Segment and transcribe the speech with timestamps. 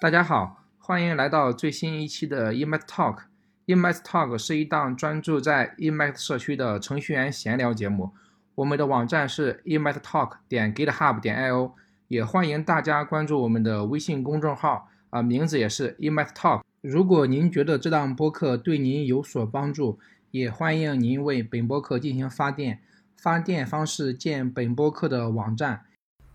[0.00, 3.18] 大家好，欢迎来到最新一期的 Emacs Talk。
[3.66, 8.10] Emacs Talk 是一档专注在 Emacs 社区的程序员闲聊节目。
[8.54, 11.72] 我们的网站是 Emacs Talk 点 GitHub 点 io，
[12.08, 16.62] 也欢迎大家关注我们的微信公众号，啊，名字也是 Emacs Talk。
[16.80, 19.98] 如果您觉得这档播客对您有所帮助，
[20.30, 22.80] 也欢迎您为本播客进行发电。
[23.18, 25.82] 发电方式见本播客的网站。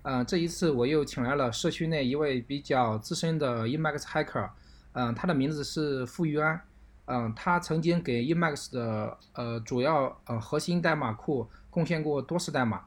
[0.07, 4.51] 嗯，这一次我又请来了社区内一位比较资深的 Emacs hacker，
[4.93, 6.61] 嗯，他的名字是付玉安，
[7.05, 12.83] 嗯，他曾经给 Emacs 的呃主要呃核心代码库贡献过多次代码，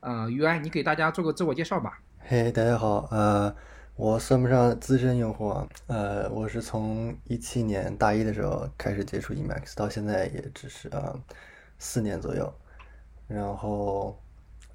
[0.00, 2.02] 呃，玉安，你给大家做个自我介绍吧。
[2.18, 3.56] 嘿，大家好，呃，
[3.96, 11.18] 我算不上资深用户啊，呃，我是从一七年大一的时候开始接触 Emacs，到现在也只是啊
[11.78, 12.52] 四年左右，
[13.26, 14.20] 然后。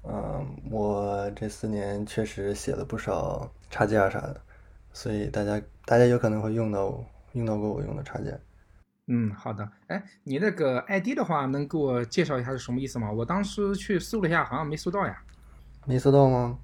[0.06, 4.40] 嗯，我这四年确实写了不少插件啥的，
[4.92, 7.02] 所以大家大家有可能会用到
[7.32, 8.38] 用到过我用的插件。
[9.06, 9.66] 嗯，好的。
[9.86, 13.10] 哎，你那个 ID 的话，能给我介绍一下是什么意思吗？
[13.10, 15.22] 我当时去搜了一下，好像没搜到呀。
[15.86, 16.58] 没搜到吗？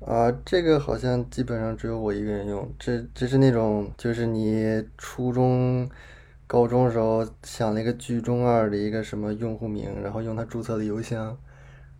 [0.00, 2.70] 啊，这个好像基本上只有我一个人用。
[2.78, 5.88] 这这是那种，就是你初中、
[6.46, 11.38] 高中时候想了一个居中二的一个什么用户名，然后用它注册的邮箱。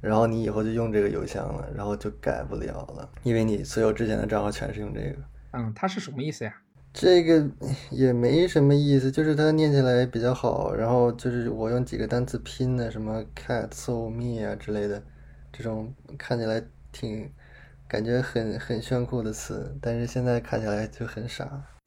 [0.05, 5.17] 然后你以后就用这个邮箱了，然后就改不了了，因为你所有之前的账号全是用这个。
[5.53, 6.55] 嗯，它是什么意思呀？
[6.93, 7.49] 这个
[7.91, 10.75] 也没什么意思，就是它念起来比较好。
[10.75, 15.03] 然后就是我用几个单词拼的，什么 cat、so、me 啊之类的，
[15.51, 17.29] 这种看起来挺
[17.89, 21.45] 感觉很很炫酷的词，但是现在看起来就很傻。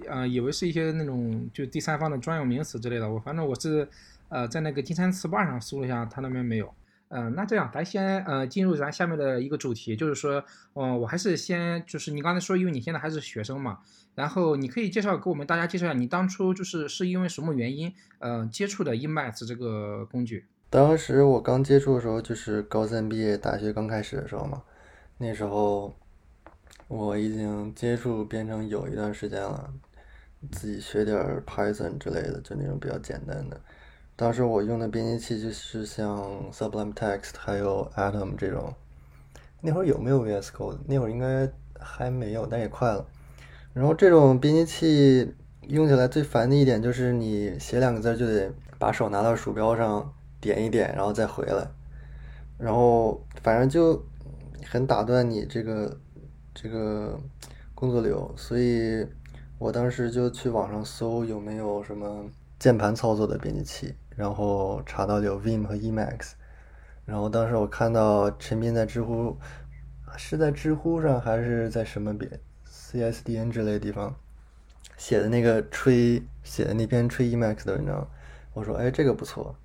[0.09, 3.09] 啊，以为是一些那种就第三方的专有名词之类的。
[3.09, 3.87] 我反正我是
[4.29, 6.73] 呃在那个金山词霸上搜了一下，它那边没有。
[7.09, 10.43] 嗯，那这样，咱先呃进入咱下面的一个主题，就是说，
[10.73, 13.79] 嗯，我还是先就是你刚才说，因为你现在还是学生嘛，
[14.15, 20.45] 然后你可以介绍给我们大家介绍一下，你当初就是是因为什么原因，嗯，接触的 Emacs 这个工具。
[20.69, 24.61] 当时我刚接触的时候，就是高三毕业，大学刚开始的时候嘛，
[25.17, 25.97] 那时候
[26.89, 29.73] 我已经接触编程有一段时间了，
[30.51, 33.61] 自己学点 Python 之类的，就那种比较简单的。
[34.17, 38.73] 当时我用的编辑器就是像 Sublime Text 还有 Atom 这种，
[39.61, 40.79] 那会儿有没有 VS Code？
[40.87, 41.47] 那会儿应该
[41.79, 43.05] 还没有，但也快了。
[43.73, 45.35] 然后这种编辑器
[45.67, 50.11] 用起来最烦的一点就是你写两个字就得把手拿到鼠标上
[50.41, 51.67] 点一点，然后再回来，
[52.57, 54.03] 然后反正就
[54.65, 55.95] 很打断你这个
[56.55, 57.15] 这个
[57.75, 58.33] 工作流。
[58.35, 59.05] 所以
[59.59, 62.25] 我当时就去网上搜有没有什么
[62.57, 63.93] 键盘操作的编辑器。
[64.17, 66.31] 然后查到有 Vim 和 Emacs，
[67.05, 69.37] 然后当时我看到陈斌在知乎，
[70.17, 72.27] 是在知乎上还是在什么别
[72.67, 74.15] CSDN 之类的地方
[74.97, 78.09] 写的那个吹写的那篇吹 Emacs 的文章，
[78.53, 79.55] 我说哎这个不错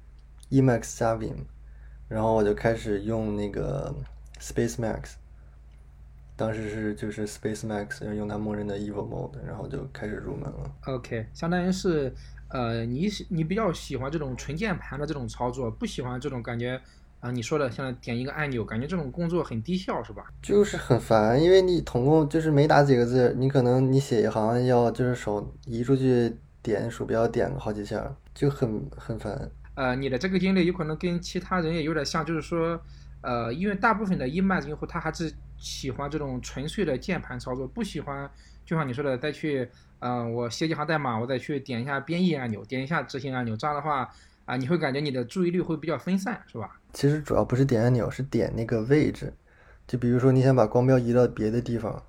[0.50, 1.46] ，Emacs 加 Vim，
[2.06, 3.94] 然后我就开始用那个
[4.38, 5.14] SpaceMax，
[6.36, 10.70] 当时是就是 SpaceMax 用它默认的 Evo Mode，然后就开始入门了。
[10.88, 12.14] OK，相当于是。
[12.52, 16.78] 呃，你喜你比较喜欢这种纯键盘的这种操作，不喜欢这种感觉
[17.18, 17.30] 啊？
[17.30, 20.26] 你说的像点一个按钮，感觉这种工作很低效，是吧？
[20.42, 29.50] 就是很烦，因为你统共就是没打几个字，你可能你写一行要就是手移出去点鼠标点个好几下，就很很烦。
[29.74, 32.78] 呃，你的这个经历有可能跟其他人也有点像，就是说，
[33.22, 38.30] 呃，因为大部分的 Emacs 用户他还是喜欢这种纯粹的键盘操作，不喜欢
[38.66, 39.66] 就像你说的再去。
[40.02, 44.12] 嗯，我写几行代码，我再去点一下编译按钮，点一下执行按钮，这样的话
[44.44, 46.78] 啊，你会感觉你的注意力会比较分散，是吧？
[46.92, 49.32] 其实主要不是点按钮，是点那个位置。
[49.86, 52.02] 就比如说你想把光标移到别的地方，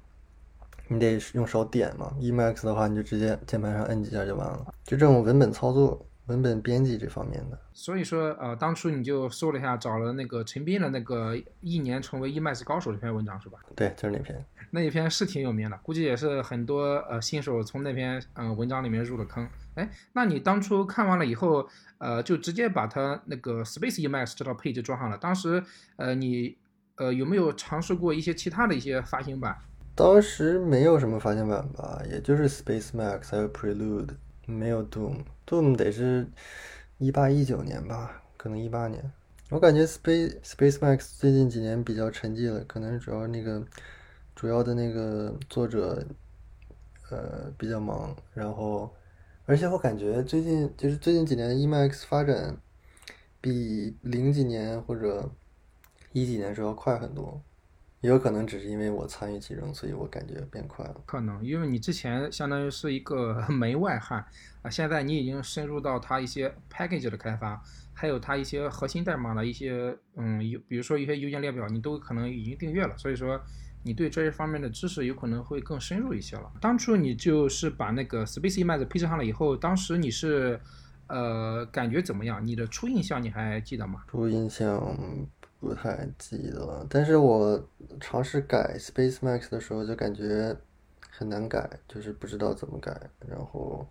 [0.88, 2.14] 你得用手点嘛。
[2.20, 4.74] Emacs 的话，你就直接键盘上摁几下就完了。
[4.84, 7.60] 就这种文本操作、文本编辑这方面的。
[7.74, 13.60] 所以说，呃，当初你就搜了一下，找了那个陈斌的那个一年成为 Emacs 高手这篇文章，是吧？
[13.76, 14.44] 对，就是那篇。
[14.76, 19.48] 那一篇是挺有名的，估计也是很多呃新手从那篇嗯文章里面入了坑。
[19.76, 25.18] 哎，那你当初看完了以后，呃，就直接把它那个 Space Emacs 这套配置装上了。
[25.20, 25.64] 当时
[25.98, 26.58] 呃你
[26.96, 29.56] 呃有没有尝试过一些其他的一些发行版？
[29.94, 34.10] 当时没有什么发行版吧，也就是 Space Max 还有 Prelude，
[34.48, 35.20] 没有 Doom。
[35.46, 36.28] Doom 得是
[36.98, 39.12] 一八一九年吧，可能一八年。
[39.52, 43.64] 我感觉 Space Space Max 最近几年比较沉寂了，可能主要那个。
[44.36, 46.06] 主要的那个作者，
[47.10, 48.94] 呃，比较忙，然后，
[49.46, 52.58] 而且我感觉最近就是最近几年 Emacs 发展，
[53.40, 55.30] 比零几年或者
[56.12, 57.42] 一几年时候要快很多，
[58.02, 60.96] 也有可能只是因为我参与其中，所以我感觉变快了。
[61.06, 64.26] 可能因为你之前相当于是一个 门外汉
[64.62, 67.62] 啊，现在你已经深入到它一些 package 的开发，
[67.94, 73.40] 还有它一些核心代码的一些嗯，有比如说一些邮件列表，你都可能已经订阅了，所以说
[73.84, 76.52] 你对这一方面的知识有可能会更深入一些了。
[76.62, 80.60] 当初你就是把那个 Space Emacs 配置上了以后，当时你是
[81.08, 82.46] 呃感觉怎么样？
[82.46, 84.04] 你的初印象你还记得吗？
[84.08, 84.96] 初印象
[85.60, 87.70] 不太记得了，但是我
[88.00, 90.56] 尝试改 Space Max 的时候就感觉
[91.10, 93.10] 很难改，就是不知道怎么改。
[93.28, 93.88] 然后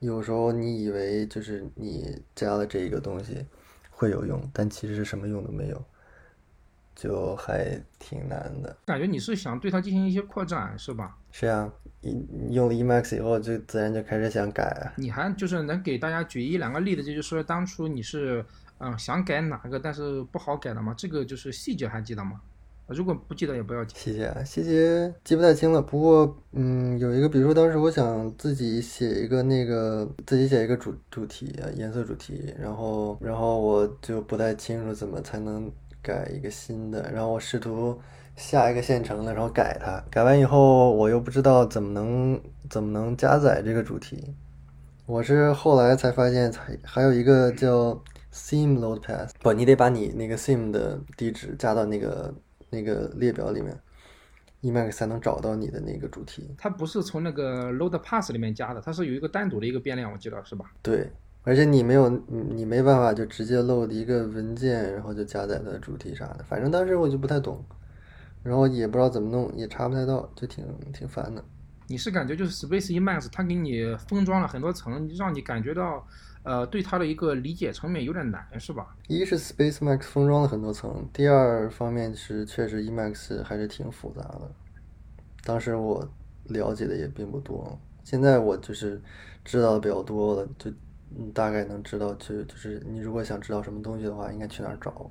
[0.00, 3.46] 有时候你以为就是你加了这一个东西
[3.90, 5.84] 会有用，但其实是什么用都没有，
[6.94, 8.76] 就还挺难的。
[8.86, 11.16] 感觉你是想对它进行一些扩展是吧？
[11.30, 11.70] 是呀，
[12.00, 12.16] 一
[12.50, 14.92] 用了 Emacs 以后，就自然就开始想改啊。
[14.96, 18.44] 你还就是能给大家举一两个例子，就是说当初你是。
[18.78, 20.92] 嗯，想改哪个，但是不好改的吗？
[20.98, 22.40] 这个就是细节还记得吗？
[22.88, 23.96] 如果不记得也不要紧。
[23.96, 25.80] 细节啊，细节记不太清了。
[25.80, 35.70] 不过，嗯，有一个，比如说当时我想自己写一个那个，自己写一个主主题啊，颜色主题，然后，然后我就不太清楚怎么才能
[36.04, 37.98] 改一个新的，然后我试图
[38.36, 42.40] 下一个现成的，然后改它，改完以后我又不知道怎么能
[42.70, 44.32] 怎么能加载这个主题。
[45.06, 48.00] 我是后来才发现，才还有一个叫。
[48.36, 52.34] Theme load path 不，你得把你那个 theme 的地址加到那个
[52.68, 53.78] 那个列表里面
[54.62, 56.52] ，Emacs 才能找到你的那个主题。
[56.58, 60.64] 它不是从那个 load Pass 里面加的，它是有一个单独的一个变量，我记得是吧？
[60.82, 61.08] 对，
[61.44, 66.44] 而且你没有，你没办法就直接 load 一个文件，然后就加载的主题啥的。
[66.48, 67.64] 反正当时我就不太懂，
[68.42, 71.44] 然后也不知道怎么弄，也查不太到，就挺挺烦的。
[71.86, 76.04] 你是感觉就是 Space Emacs 它给你封装了很多层，让你感觉到。
[76.46, 78.94] 呃，对它的一个理解层面有点难，是吧？
[79.08, 84.50] 一是 Space Max 封装了很多层，第二方面是确实 Emacs 还是挺复杂的。
[85.42, 86.06] 当时我
[86.48, 89.00] 了解的也并不多，现在我就是
[89.42, 90.70] 知道的比较多了，就
[91.16, 95.10] 你大概能知道，就就是你如果想知道什么东西的话，应该去哪儿找。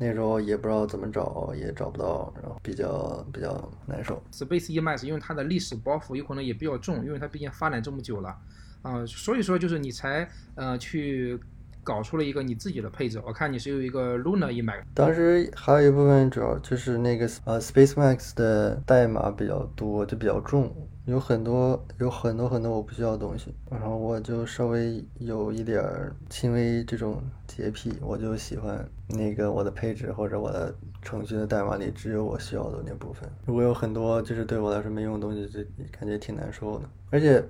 [0.00, 4.22] 那时候也不知道怎么找，也找不到，然后比较比较难受。
[4.30, 8.36] space emas 因为它的历史包袱有可能也比较重，因为它毕竟发展这么久了。
[8.82, 11.38] 啊，所以说就是你才呃去
[11.88, 13.18] 搞出了一个你自己的配置。
[13.26, 14.82] 我看你是有一个 Luna Emacs。
[14.92, 20.70] 当时还有一部分主要就是那个呃 Space Max 的代码比较多，就比较重。
[21.06, 33.26] 有很多有很多很多我不需要的东西，然后我就稍微有一点儿轻微这种洁癖，我就喜欢那个我的配置或者我的程序的代码里只有我需要的那部分。
[33.46, 35.60] 如果有很多就是对我来说没用的东西，就
[35.90, 36.84] 感觉挺难受的。
[37.10, 37.42] 而且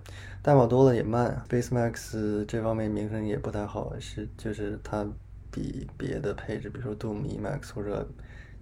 [0.49, 5.07] 代码多了也慢，BaseMax 这方面名声也不太好，是就是它
[5.51, 8.09] 比别的配置，比如说 Doom Emax 或者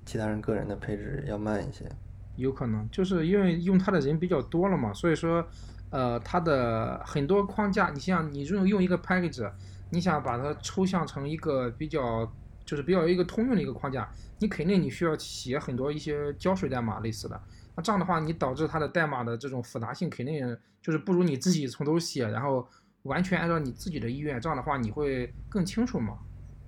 [0.04, 1.88] 其他人个人的配置要慢一些。
[2.34, 5.46] 有可能就是因为用它的人比较多了嘛，所以说，
[5.90, 9.48] 呃，它的很多框架，你像你用用一个 package，
[9.90, 12.28] 你想把它抽象成一个比较，
[12.64, 14.10] 就是比较一个通用的一个框架，
[14.40, 17.40] 你肯定你需要写很多一些胶水代码类似的，
[17.76, 22.66] 那这样的话，你导致它的代码的这种复杂性肯定就是不如你自己从头写，然后
[23.02, 26.18] 完全按照你自己的意愿，这样的话你会更清楚嘛，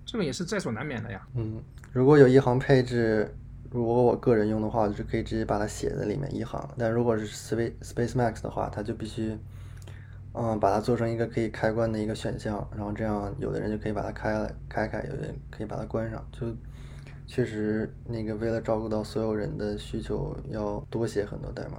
[0.04, 1.26] 这个也是在所难免的呀。
[1.34, 3.34] 嗯，如果有一行配置。
[3.70, 6.66] 如果我个人用的话，就是可以直接把它写在里面一行。
[6.78, 9.36] 但如果是 Space Space Max 的话，它就必须，
[10.32, 16.26] 嗯，把它做成一个可以开关的一个选项，然后这样有的人就可以把它开了开开，有的人可以把它关上。
[16.32, 16.46] 就
[17.28, 21.78] 确实那个为了照顾到所有人的需求，要多写很多代码。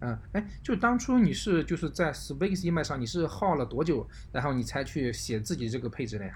[0.00, 6.32] 嗯，哎，就当初你是就是在 Space Emacs 上，你是耗了多久，然后你才去写自己这个配置的呀？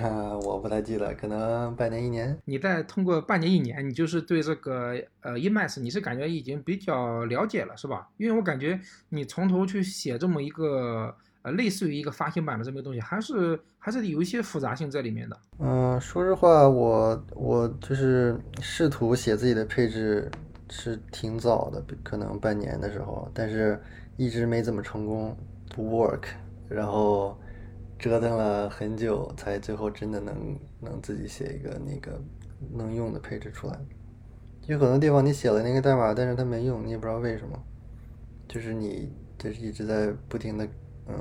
[0.44, 2.36] 我不太记得，可能半年一年。
[2.44, 8.06] 你再通过半年一年，你就是对这个呃 Emacs 你是感觉已经比较了解了，是吧？
[8.18, 11.16] 因为我感觉你从头去写这么一个
[11.52, 15.38] 类似于一个发行版的这么个东西，还是还是有一些复杂性在里面的。
[15.58, 20.30] 嗯，说实话，我我就是试图写自己的配置。
[20.68, 23.80] 是挺早的，可能半年的时候，但是
[24.16, 25.36] 一直没怎么成功，
[25.72, 26.24] 不 work，
[26.68, 27.38] 然后
[27.96, 32.20] 折腾了很久，才最后真的能能自己写一个那个
[32.74, 33.78] 能用的配置出来。
[34.66, 37.56] 有很多地方你写了那个代码，但是它没用，你也不知道为什么，
[38.48, 40.68] 就是你就是一直在不停的
[41.08, 41.14] 嗯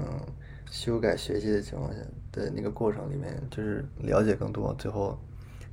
[0.72, 2.00] 修改学习的情况下
[2.32, 5.18] 的那个过程里面，就是了解更多，最后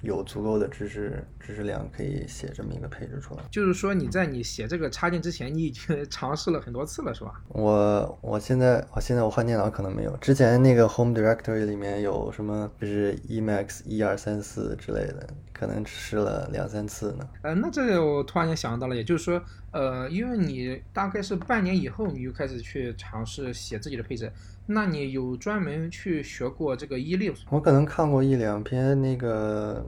[0.02, 3.42] 有足够的知识知识量可以写这么一个配置出来。
[3.50, 7.40] 就是说你在你写这个插件之前，你已经 尝试了很多次了，是吧？
[7.48, 17.28] 我我现在我现在我换电脑可能没有，之前那个 Home Directory 里面有什么就是 Emacs 一二三四之类的，可能试了两三次呢。
[17.42, 24.30] 呃，那这个我突然间想到了，也就是说，呃，因为你大概是半年以后你就开始去尝试写自己的配置，
[24.66, 27.42] 那你有专门去学过这个 Eclipse？
[27.50, 29.86] 我可能看过一两篇那个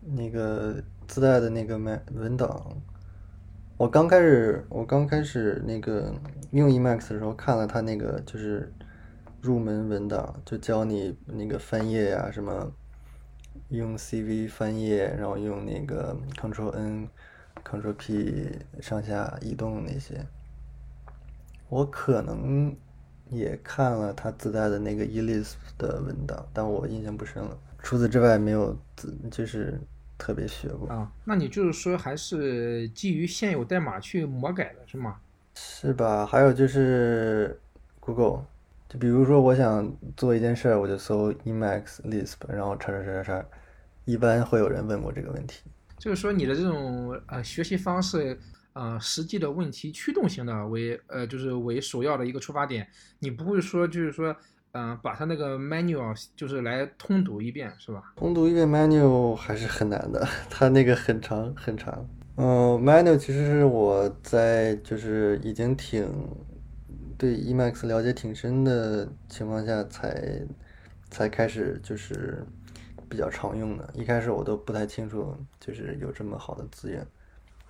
[0.00, 2.76] 那个自带的那个文文档。
[3.78, 6.14] 我刚开始我刚开始那个
[6.52, 8.72] 用 Emacs 的时候看了他那个就是
[9.40, 12.70] 入门文档，就教你那个翻页呀、什么
[13.70, 17.08] 用 CV 翻页，然后用那个 Ctrl N、
[17.64, 18.50] Ctrl P
[18.80, 20.24] 上下移动那些。
[21.68, 22.76] 我可能
[23.32, 27.58] 也看了他自带的那个 Elise 的文档，但我印象不深了。
[27.82, 29.80] 除此之外，没有自就是
[30.16, 30.88] 特别学过。
[30.88, 35.16] 啊，那你就是说还是基于现有代码去魔改的是吗？
[35.54, 36.24] 是吧？
[36.24, 37.58] 还有就是
[37.98, 38.44] Google，
[38.88, 43.44] 就比如说我想做一件事儿，我就搜 Emacs Lisp，然后叉叉叉叉叉，
[44.04, 45.62] 一般会有人问过这个问题。
[45.98, 48.38] 就是说你的这种呃学习方式，
[48.74, 52.86] 呃实际的问题驱动型的为呃就是为首要的一个出发点，
[53.18, 54.34] 你不会说就是说
[54.74, 58.02] 嗯、把它那个 manual 就是来通读一遍是吧？
[58.16, 62.08] 通读一遍 manual 还是很难的， 它那个很长很长。
[62.36, 66.08] 嗯，manual 其实是我在就是已经挺
[67.18, 70.40] 对 Emacs 了解挺深的情况下才
[71.10, 72.42] 才开始就是
[73.10, 73.90] 比较常用的。
[73.92, 77.06] 一开始我都不太清楚，就是有这么好的资源。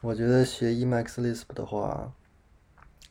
[0.02, 2.12] 我觉得学 Emacs Lisp 的话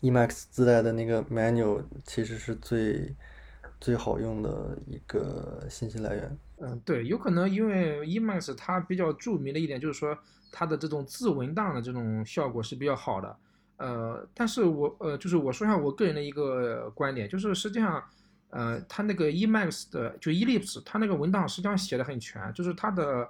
[0.01, 3.15] ，Emacs 自带的那个 manual 其实是最
[3.79, 6.37] 最好用的一个信息来源。
[6.57, 10.15] 嗯，对，有可能因为 Emacs 它比较著名的一点就是说
[10.51, 13.37] 它的这种自文档的这种效果是比较好的。
[13.77, 18.03] 呃，但是我呃就是我说一下我个人的一个观点，就是实际上，
[18.49, 23.27] 呃，它那个 Emacs 的就 Ellipse，它那个文档实际上写的很全，就是它的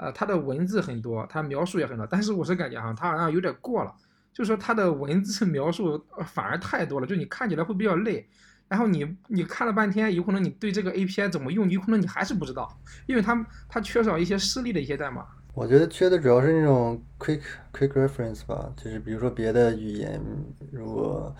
[0.00, 3.94] 呃它的文字很多，它描述也很多，但是我是感觉哈，它好像有点过了，
[4.32, 8.26] 就是说它的文字 描述反而太多了，就你看起来会比较累。
[8.66, 15.26] 然后你你看了半天，有可能你对这个 API 怎么用，有可能你还是不知道，因为它它缺少一些示例的一些代码。
[15.52, 17.42] 我觉得缺的主要是那种 quick
[17.72, 20.22] quick reference 吧，就是比如说别的语言，
[20.70, 21.34] 如果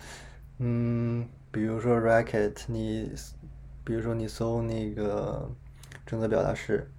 [0.59, 3.09] 嗯，比如说 Racket，你
[3.85, 5.49] 比如说你搜那个
[6.05, 6.91] 正则表达式，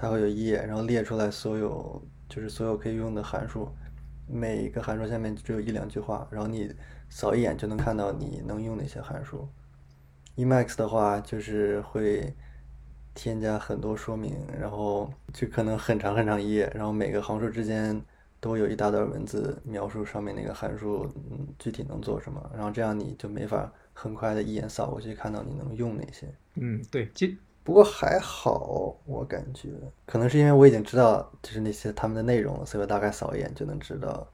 [0.00, 3.68] 它会有一页，然后列出来所有就是所有可以用的函数，
[4.26, 6.74] 每一个函数下面只有一两句话，然后你
[7.10, 9.46] 扫一眼就能看到你能用哪些函数。
[10.36, 12.34] Emacs 的话就是会
[13.14, 18.00] 添加很多说明，然后就可能很长很长一页，然后每个行数之间
[18.40, 26.26] 都有一大段文字描述上面那个函数嗯具体能做什么，然后这样你就没法很快的一眼扫过去看到你能用哪些。
[26.54, 27.36] 嗯，对，其
[27.70, 29.68] 不过还好，我感觉
[30.04, 34.26] 可能是因为我已经知道就是那些他们的内容了，所以我大概扫一眼就能知道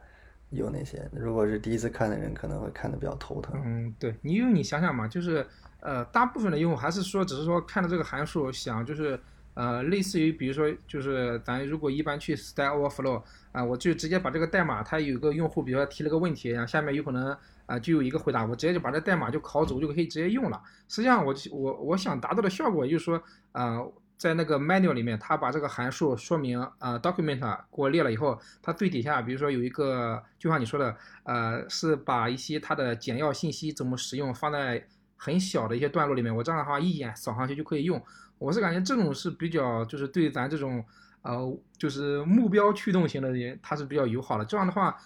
[0.49, 1.07] 有哪些。
[1.13, 3.61] 如果是第一次看的人，可能会看得比较头疼。
[3.63, 5.47] 嗯，对，你因为你想想嘛，就是
[5.81, 9.21] 呃，大部分的用户还是说，只是说看到这个函数，想就是
[9.53, 17.37] 呃，类似于比如说，就是咱如果一般去 Stack Overflow 啊、我就直接把这个代码，它有个用户，比如说提了个问题，然后下面有可能
[17.67, 20.63] 啊、就有一个回答，我直接就把这代码就拷走，就可以直接用了。
[20.89, 23.21] 实际上我我我想达到的效果，就是说
[23.51, 23.81] 啊、
[24.17, 38.01] 在那个 manual 里面，它把这个函数说明啊、document 给我列了以后，它最底下比如说有一个，就像你说的，呃，是把一些它的简要信息怎么使用放在很小的一些段落里面，我这样的话一眼扫上去就可以用。
[38.39, 40.85] 我是感觉这种是比较就是对咱这种
[41.23, 44.45] 呃就是目标驱动型的人，它是比较友好的。
[44.45, 44.97] 这样的话。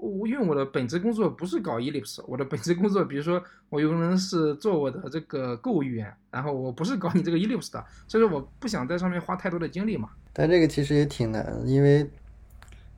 [0.00, 10.10] 我因为我的本职工作不是搞 Ellipse，我的本职工作，比如说我有可能是做我的这个购物语言，然后我不是搞你这个 Ellipse 的，所以说我不想在上面花太多的精力嘛。
[10.32, 12.08] 但这个其实也挺难，因为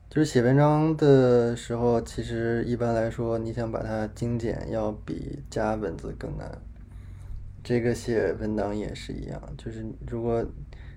[0.09, 6.61] 就是写文章的时候，其实一般来说，你想把它精简，要比加文字更难。
[7.63, 10.43] 这个写文档也是一样，就是如果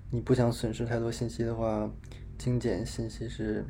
[0.09, 1.89] 你不想损失太多信息的话，
[2.37, 3.65] 精简信息是，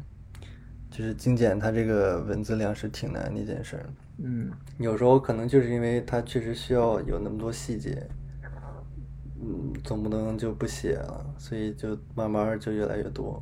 [0.94, 3.90] 就是精简它这个文字量是挺难的一件事儿。
[4.20, 8.08] 嗯有时候可能就是因为它确实需要有那么多细节，
[9.42, 13.42] 嗯，总不能就不写了，所以就慢慢就越来越多。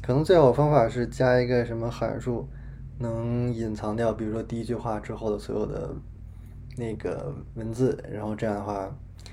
[0.00, 2.48] 可能最好方法是加一个什么函数，
[2.98, 5.94] 能隐藏掉，比如说第一句话之后的所有的
[6.78, 8.90] 那个文字，然后这样的话，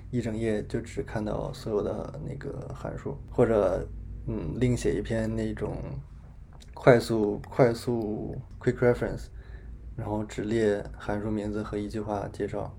[0.09, 3.87] 一整页就只看到所有的那个函数，或者
[4.27, 5.77] 嗯，另写一篇那种
[6.83, 9.27] 快速快速 quick reference，
[9.95, 12.75] 然后只列函数名字和一句话介绍。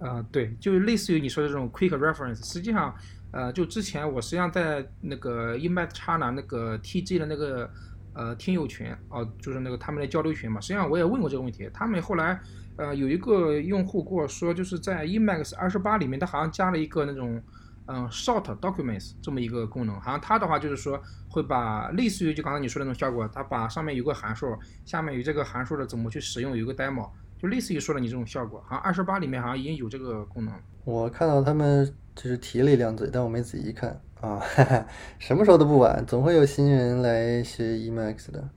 [0.00, 2.44] 呃，对，就类似于你说的这种 quick reference。
[2.44, 2.92] 实际上，
[3.30, 7.70] 呃，就之前我实际上在那个 Emacs 叉呢那个 TG 的那个
[8.14, 10.60] 呃听友群哦、就是那个他们的交流群嘛。
[10.60, 12.40] 实际上我也问过这个问题，他们后来
[12.78, 17.40] 呃有一个用户跟我说，就是在 Emacs 二十八里面，他好像加了一个那种
[17.86, 27.10] 嗯 short documents 这么一个功能，好像它的话就是说会把类似于就刚才你说的那种效果，它把上面有个函数，下面有这个函数的怎么去使用，有一个 demo。
[27.36, 30.54] 就类似于说了你这种效果，好像二十八里面好像已经有这个功能。
[30.84, 34.38] 我看到他们就是提了一两嘴，但我没仔细看啊。
[34.38, 34.86] 哈哈，
[35.18, 38.48] 什么时候都不晚，总会有新人来学 Emacs 的，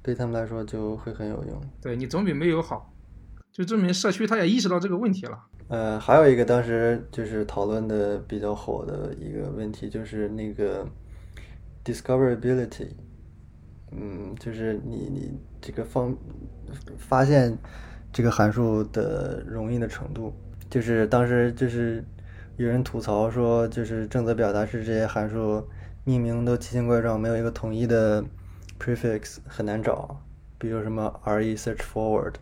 [0.00, 1.60] 对他们来说就会很有用。
[1.82, 2.92] 对你总比没有好，
[3.50, 5.36] 就证明社区他也意识到这个问题了。
[5.74, 10.86] 呃，还有一个当时就是讨论的比较火的一个问题，就是那个
[11.84, 12.90] discoverability，
[13.90, 16.16] 嗯，就是你你这个方
[16.96, 17.58] 发现。
[18.16, 20.32] 这个函数的容易的程度，
[20.70, 22.04] 就是当时就是
[22.56, 25.66] 有人吐槽说，就是正则表达式这些函数
[26.04, 28.24] 命名都奇形怪状，没有一个统一的
[28.78, 30.16] prefix 很难找。
[30.58, 32.34] 比如什么 re search forward，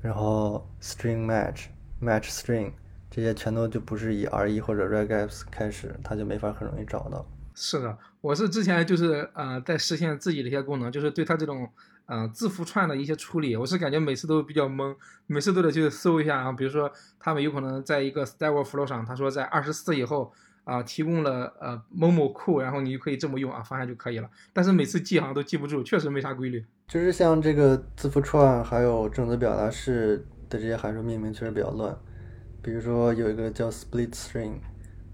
[0.00, 1.66] 然后 string match
[2.02, 2.72] match string
[3.10, 7.24] 这些全都就不是以 re 或者 regex 开始，它就没法很容易找到。
[7.54, 11.68] 是的，我是之前就是呃在实现自己的一些功能，就是对它这种。
[12.06, 14.94] 嗯，字符串的一些处理，我是感觉每次都比较懵，
[15.28, 16.52] 每次都得去搜一下啊。
[16.52, 20.30] 比如说，他们有可能在一个 Stack Overflow 上，他说在二十四以后
[20.64, 24.28] 啊，提供了呃某某库，然后你就可以这么用啊，发现就可以了。
[24.52, 26.62] 但是每次记好像都记不住，确实没啥规律。
[26.88, 31.96] 就是像这个字符串还有正则表达式的这些函数命名确实比较乱。
[32.62, 34.54] 比如说有一个叫 Split String。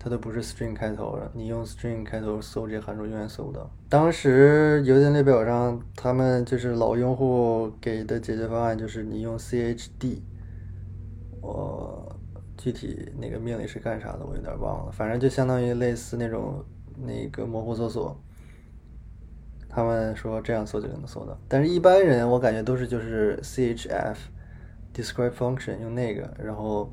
[0.01, 3.69] 它都不是 string 开头的，你用 string 开头搜这些函数永远搜不到。
[3.89, 10.21] 当时邮件列表上，他们就是老用户给的解决方案就是你用 chd，
[11.41, 12.17] 我
[12.57, 16.65] 具体那个命令是干啥的我有点忘了，反正就相当于类似那种
[16.97, 18.17] 那个模糊搜索。
[19.69, 24.17] 他们说这样搜就能搜到，但是一般人我感觉都是就是 chf
[24.99, 26.93] describe function 用那个，然后。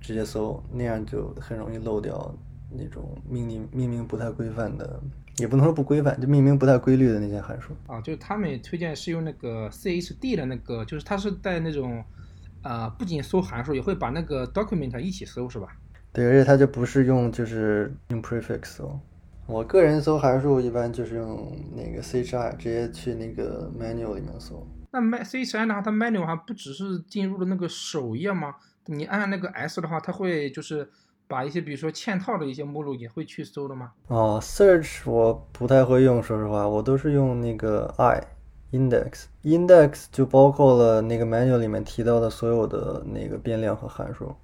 [0.00, 2.32] 直接搜，那样就很容易漏掉
[2.70, 4.98] 那种命令命名不太规范的，
[5.38, 7.74] 也不能说不规范，就命名不太规律的那些函数。
[7.88, 12.02] 啊，就是他们推荐是用那个 chd 的那个，就是它是在那种，
[12.62, 15.76] 呃，不仅搜函数，也会把那个 document 一起搜，是吧？
[16.12, 19.00] 对，而且它就不是用就是用 prefix 搜。
[19.46, 24.64] 我个人搜函数一般就是用那个 char，直接去那个 menu 里面搜。
[24.90, 25.82] 那 m char 呢？
[25.84, 28.54] 它 menu 还不只是进入了那个首页吗？
[28.86, 30.88] 你按那个 S 的话，它会就是
[31.26, 33.92] 把一些比如说嵌套的一些目录也会去搜的吗？
[34.06, 38.26] 哦，Search 我不太会用，说实话，我都是用那个 I
[38.72, 44.34] index index 就包括了那个 menu 里面提到的所有的那个变量和函数。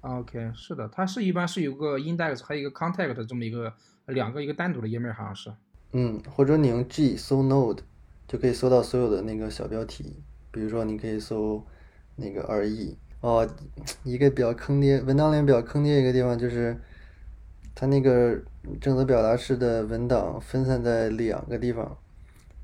[0.00, 3.72] OK，是的，它是一般是有个 index，还有一个 contact 这么一个
[4.06, 5.52] 两个一个单独的页面，好像是。
[5.92, 7.78] 嗯，或者你用 G 搜 node
[8.26, 11.64] 就可以搜到所有的那个小标题，比如说你可以搜
[12.16, 12.96] 那个 RE。
[13.20, 13.48] 哦，
[14.02, 16.76] 一个比较坑爹，文档里面比较坑爹一个地方就是，
[17.72, 18.36] 它那个
[18.80, 21.96] 正则表达式的文档分散在两个地方，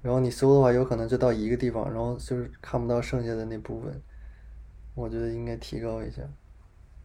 [0.02, 4.02] 然后你搜的话有可能就到一个地方，然后就是看不到剩下的那部分。
[4.96, 6.22] 我觉得应该提高一下。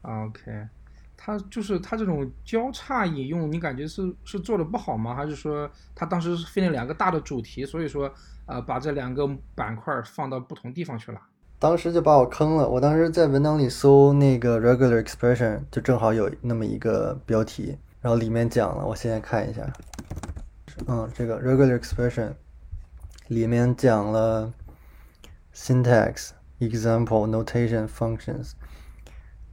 [0.02, 0.68] OK，
[1.16, 5.14] 它就是它这种交叉引用，你感觉是是做的不好吗？
[5.14, 8.12] 还是说它当时是分了两个大的主题，所以说
[8.46, 11.20] 呃把这两个板块放到不同地方去了？
[11.60, 12.68] 当时就把我坑了。
[12.68, 18.86] 我当时在文档里搜那个 regular expression，就正好有那么一个标题，然后里面讲了。
[18.86, 19.72] 我现在看一下，
[20.88, 22.34] 嗯，这个 regular expression
[23.30, 24.52] 里面讲了
[25.56, 28.52] syntax example notation functions，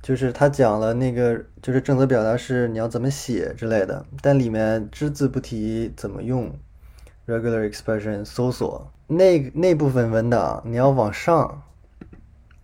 [0.02, 6.52] 就是他讲了那个就是正则表达式你要怎么写之类的，但里面只字不提怎么用
[7.30, 11.62] regular expression 搜索那那部分文档，你要往上。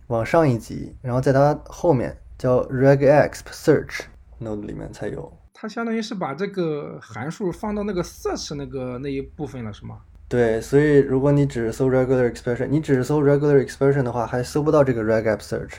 [0.07, 4.03] 往上一级，然后在它后面叫 regexp search
[4.39, 5.29] node 里面才有。
[5.53, 9.97] 它相当于是把这个函数放到那个 search 那个那一部分了，是吗？
[10.29, 15.73] 对，所以如果你只搜 regular expression，你只搜 regular expression 的话，还搜不到这个 regexp search，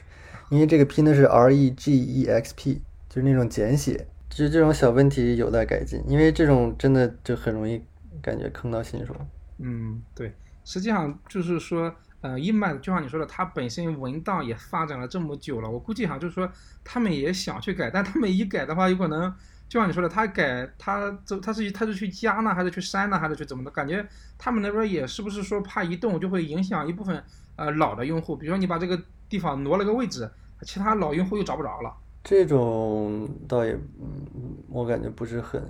[0.50, 4.06] 因为这个拼的是 regexp，就是那种简写。
[4.28, 7.82] 其实这种小问题有待改进，因为这种真的就很容易
[8.22, 9.14] 感觉坑到新手。
[9.58, 11.94] 嗯，对，实际上就是说。
[12.20, 16.50] 呃易脉就像你说的，它本身文档也发展了这么久了，我估计哈，就是说
[16.82, 19.32] 他们也想去改，但他们一改的话，有可能
[19.68, 23.70] 就像你说的，他改他走他是他是去加呢，还是去删呢，还是去怎么的？
[23.70, 24.04] 感觉
[24.36, 27.22] 他们那边也是不是说怕一动就会影响一部分
[27.54, 28.34] 呃老的用户？
[28.34, 30.28] 比如说你把这个地方挪了个位置，
[30.62, 31.96] 其他老用户又找不着了。
[32.28, 35.62] 这种倒也，嗯，我感觉不是很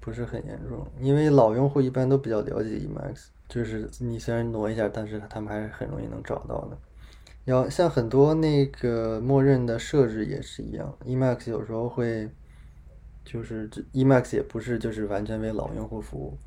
[0.00, 6.78] 不是很严重，因为老用户一般都比较了解 EMAX，就是你虽然挪一下，但是他们还是很容易能找到的。
[7.44, 12.30] 要像很多那个默认的设置也是一样，EMAX 有时候会，
[13.22, 16.38] 就是 EMAX 也不是就是完全为老用户服务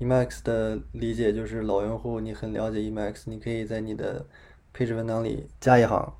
[0.00, 4.26] ，EMAX 的理解就是老用户你很了解 EMAX，你可以在你的
[4.72, 6.12] 配置文档里加一行，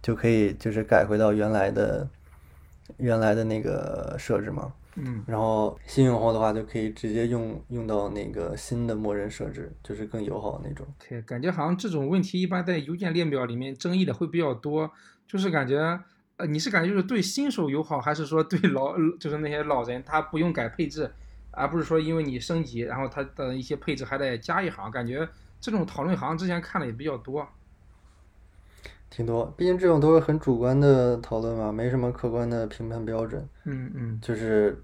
[0.00, 2.08] 就可以就是改回到原来的
[2.98, 4.72] 原来的那个设置嘛。
[4.96, 10.86] 嗯，然后新用户的话就可以直接用用到那个新的默认设置，就是更友好的那种。
[11.08, 14.90] 对，感觉好像这种问题一般在邮件列表里面争议的会比较多，
[15.26, 15.98] 就是感觉
[16.36, 21.10] 呃你是感觉就是对新手友好，还是说对老就是那些老人他不用改配置，
[21.52, 25.26] 而不是说因为你升级，然后他的一些配置还得加一行，感觉
[25.58, 27.48] 这种讨论好像之前看的也比较多。
[29.14, 33.46] 挺多，毕竟这种都是很主观的讨论嘛，没什么客观的评判标准。
[33.64, 34.82] 嗯嗯，就是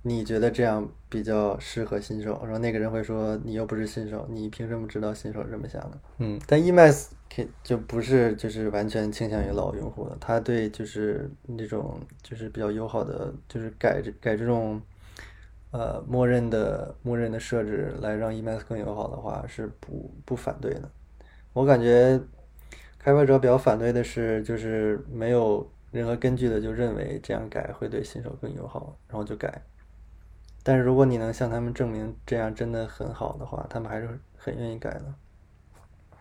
[0.00, 5.98] 你觉得这样比较适合新手，然后那个人会说你又不是新手，你凭什么知道新手这么想的？
[6.20, 7.08] 嗯，但 Emacs
[7.62, 14.80] 就不是就是完全倾向于老用户的，他对就是那种就是比较友好的，就是改改这种
[15.70, 20.90] 呃默认的默认的设置来让 Emacs 更友好的话是不不反对的。
[21.52, 22.18] 我感觉。
[23.06, 29.62] 开发者比较反对的是，就是没有任何根据的就认为这样改会对新手更友好，然后就改。
[30.64, 35.14] 但是如果你能向他们证明这样真的很好的话，他们还是很愿意改的。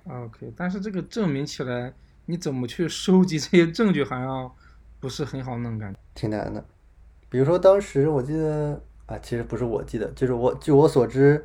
[0.08, 1.92] OK，但是这个证明起来，
[2.28, 4.52] 你怎么去收集这些证据，好像
[5.00, 6.64] 不是很好弄，感觉挺难的。
[7.30, 11.44] 比如说当时我记得啊，其实不是我记得，就是我据我所知，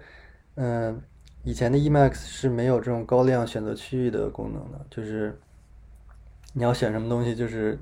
[0.56, 1.00] 嗯。
[1.42, 5.40] 以前的 Emacs 是没有这种高亮选择区域的功能的，就是
[6.52, 7.78] 你要选什么东西，就是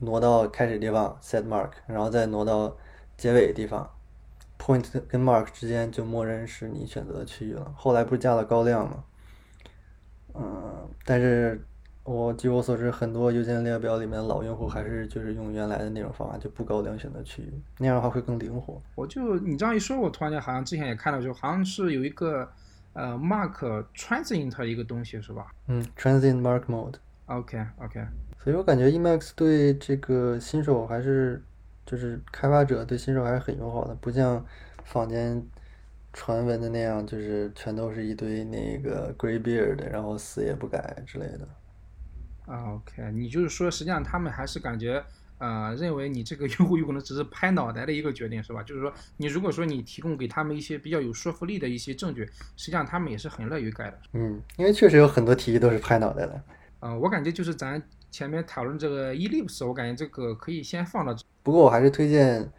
[0.00, 2.76] 挪到开始地方 set mark，然后再挪到
[3.16, 3.88] 结尾的地方
[4.58, 7.72] point 跟 mark 之间就默认是你选择的区域了。
[7.74, 9.04] 后来不是加了高亮吗？
[10.34, 11.58] 嗯，但是
[12.04, 18.78] 我据我所知，很多邮件列表里面老用户还是就是用原来的那种方法，就不高亮选择区域，那样的话会更灵活。
[18.94, 22.46] 我就你这样一说，我突然间好像之前也看到，就好像是有一个。
[22.92, 25.46] 呃，mark transient 一个东西是吧？
[25.68, 26.94] 嗯，transient mark mode。
[27.26, 28.04] OK，OK。
[28.42, 31.42] 所以我感觉 Emacs 对这个新手还是，
[31.86, 34.44] 就是开发者对新手还是很友好的，不像
[34.84, 35.46] 坊间
[36.12, 41.48] 传闻的那样，就是全都是一堆那个 graybeard，然后死也不改之类的。
[42.46, 45.04] OK，你就是说，实际上他们还是感觉。
[45.40, 48.62] 呃，认为你这个 用户有可能只是拍脑袋的一个决定，是吧？
[48.62, 52.24] 就是说，你如果说你提供给他们一些比较有说服力的一些证据，
[52.56, 53.98] 实际上他们也是很乐于改的。
[54.12, 56.42] 嗯，因为确实有很多提议都是拍脑袋的。
[56.80, 61.16] 呃，我感觉就是咱前面讨论这个 Ellipse，我感觉这个可以先放到。
[61.42, 62.52] 不过我还是推荐，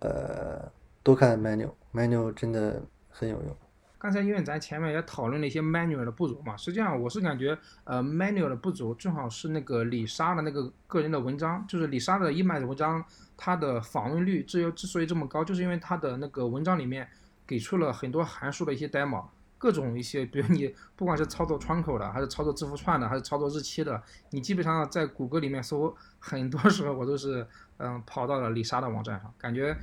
[0.00, 3.56] 呃，多看 Manual，Manual 真的很有用。
[4.02, 13.04] 刚才因为咱前面也讨论了一些 manual 的不足嘛，实际上我是感觉，呃，manual 的不足正好是那个李莎的那个个人的文章，就是李莎的 email 文章，
[13.36, 17.08] 它的访问率之之所以这么高，就是因为它的那个文章里面
[17.46, 19.22] 给出了很多函数的一些代码，
[19.56, 29.76] 各种一些，比如你不管是操作窗口的，还是操作字符串的，还是操作日期的，你基本上在谷歌里面搜，很多时候我都是，嗯，跑到了李莎的网站上，感觉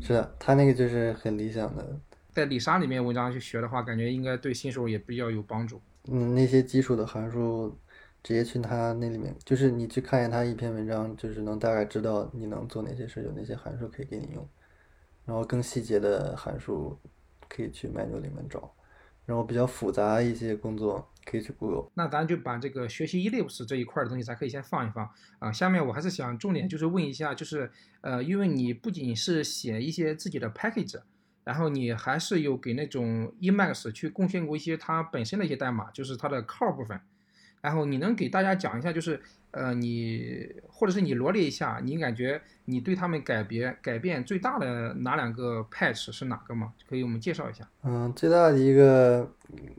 [0.00, 2.00] 是的，他那个就是很理想的。
[2.34, 5.80] 在李莎里面文章去学的话，感觉应该对新手也比较有帮助。
[6.08, 7.78] 嗯，那些基础的函数，
[8.22, 14.46] 直接去他那里面，就是你去看一下他一篇文章，就是能大概知道你能做哪些事，有哪些函数可以给你用。
[15.24, 16.98] 然后更细节的函数
[17.48, 18.74] 可以去 manual 里面找，
[19.24, 21.88] 然后比较复杂一些工作可以去 Google。
[21.94, 25.50] 那咱就把这个学习 Ellipse 这一块的东西，咱可以先放一放啊。
[25.50, 27.70] 下面我还是想重点就是问一下，就是
[28.02, 31.00] 呃，因为你不仅是写一些自己的 package。
[31.44, 36.98] 然后你还是有给那种 Emacs 去贡献过一些它本身的一些代码，就是它的 core 部分。
[37.60, 39.18] 然后你能给大家讲一下，就是
[39.50, 46.74] 呃你或者是你罗列一下，你感觉你对他们改变改变最大的哪两个 patch 是哪个吗？
[46.86, 47.66] 可以我们介绍一下。
[47.82, 49.30] 嗯，最大的一个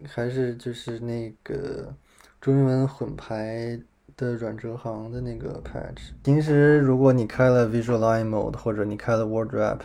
[0.08, 1.96] 还是就是那个
[2.42, 3.80] 中英文混排
[4.18, 6.10] 的软折行的那个 patch。
[6.24, 9.82] 平时如果你开了 Visual Line Mode 或者你开了 Word Wrap。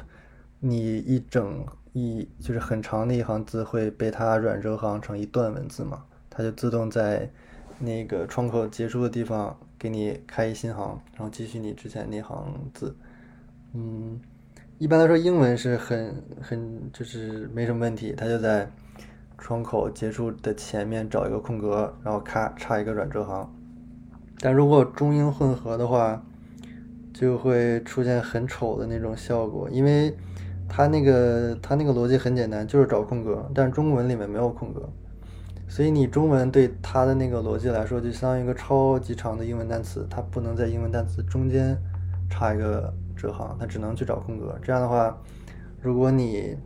[0.60, 6.04] 你一整一就是很长的一行字会被它软折行成一段文字嘛？
[6.28, 7.28] 它就自动在
[7.78, 12.94] 那个窗口结束的地方给你开一新行，然后继续你之前那行字。
[13.72, 14.20] 嗯，
[14.78, 18.70] 一般来说，英文是很很就是没什么问题，它就在
[19.38, 23.50] 窗口结束的前面找一个空格，然后咔插一个软折行。
[24.38, 26.22] 但如果中英混合的话，
[27.12, 30.16] 就会出现很丑的那种效果，因为
[30.72, 34.88] 它那个它那个逻辑很简单，就是找空格，但中文里面没有空格，
[35.68, 41.76] 所以你中文对它的那个逻辑来说，就相当于一个超级长的英文单词，它不能在英文单词中间
[42.30, 44.56] 插一个折行，它只能去找空格。
[44.62, 45.20] 这样的话，
[45.82, 46.56] 如果你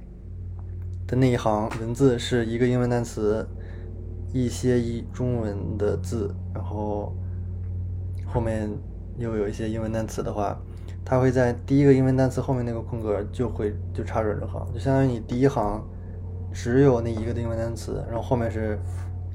[1.07, 3.49] 的那一行文字是一个英文单词，
[4.35, 7.17] 一些一中文的字，然后
[8.27, 8.71] 后面。
[9.17, 10.61] 又有一些英文单词的话，
[11.05, 15.85] 它会在第一个英文单词后面那个空格就会就插软折行，就相当于你第一行
[16.53, 18.79] 只有那一个英文单词，然后后面是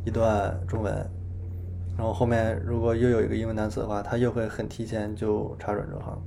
[0.04, 0.94] 一段中文，
[1.96, 6.20] 然后后面如果又有一个英文单词的话，它又会很提前就插软折行。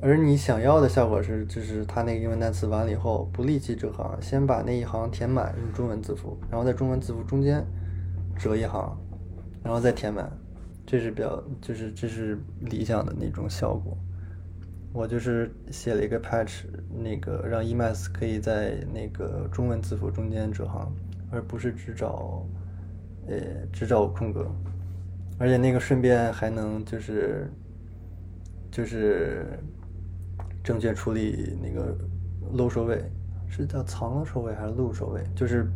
[0.00, 7.64] 而你想要的效果是，就是它那个英文单词完了以后不立即折行，先把那一行填满用中文字符，然后在中文字符中间
[8.36, 8.98] 折一行，
[9.62, 10.28] 然后再填满。
[10.92, 13.96] 这是比较，就是这是理想的那种效果。
[14.92, 16.64] 我就是写了一个 patch，
[17.02, 20.92] 那个让 Emacs 可以在那个中文字符中间折行，
[21.30, 22.46] 而不是只找，
[23.26, 23.36] 呃，
[23.72, 24.46] 只找空格。
[25.38, 27.50] 而且那个顺便还能就是，
[28.70, 29.46] 就是
[30.62, 31.96] 正确处理那个
[32.52, 33.02] 漏收位，
[33.48, 35.24] 是叫藏了收位还是漏收位？
[35.34, 35.66] 就是，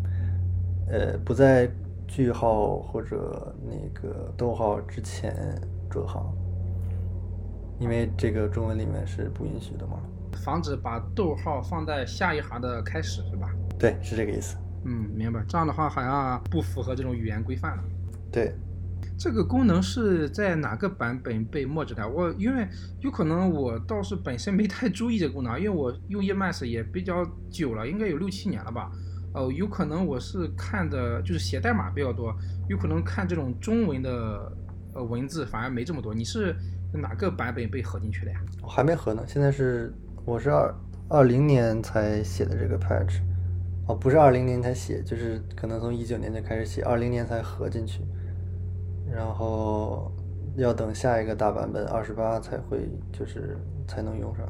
[0.90, 1.70] 呃，不在。
[2.06, 6.24] 句号或者那个逗号之前折行，
[7.78, 9.98] 因为这个中文里面是不允许的嘛。
[10.44, 13.50] 防止把逗号放在下一行的开始是吧？
[13.78, 14.56] 对，是这个意思。
[14.84, 15.42] 嗯，明白。
[15.48, 17.82] 这样的话好像不符合这种语言规范了。
[18.30, 18.54] 对，
[19.18, 22.08] 这个功能是在哪个版本被墨着的？
[22.08, 22.68] 我因为
[23.00, 28.92] 有可能我倒是本身没太注意这个功能，因为我用 Emacs 也比较久了，应该有六七年了吧。
[29.36, 32.34] 哦，有可能我是看的，就是写代码比较多，
[32.68, 34.50] 有可能看这种中文的
[34.94, 36.14] 呃文字反而没这么多。
[36.14, 36.56] 你是
[36.90, 38.40] 哪个版本被合进去的呀？
[38.62, 39.94] 我还没合呢，现在是
[40.24, 40.74] 我是二
[41.10, 43.20] 二零年才写的这个 patch，
[43.86, 48.00] 哦，不是二零年才写，就是可能从一九年就开始写，二零年才合进去，
[49.12, 50.10] 然后
[50.56, 54.46] 要等下一个大版本二十八才会就是才能用上。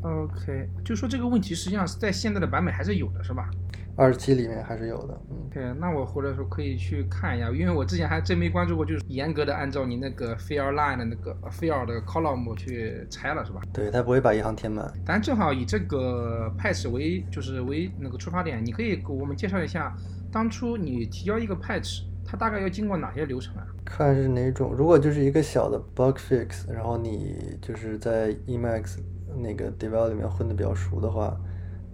[0.00, 3.50] OK，就说这个问题实际上是在现在的版本还是有的，是吧？
[3.98, 13.62] 二十七里面还是有的，嗯，对，那我或者说可以去看一下，因为我之前还真没关注过，就是严格的按照你那个 fill line 的那个 fill 的 column 去拆了，是吧？
[13.72, 14.92] 对，它不会把一行填满。
[15.06, 19.96] 咱正好以这个 patch 为就是为那个出发点，你可以给我们介绍一下，
[20.30, 23.66] 当初你提交一个 patch，它大概要经过哪些流程啊？
[23.82, 28.98] 看是哪种，如果就是一个小的 bug fix，然后你就是在 Emacs
[29.38, 31.34] 那个 develop 里面混的比较熟的话。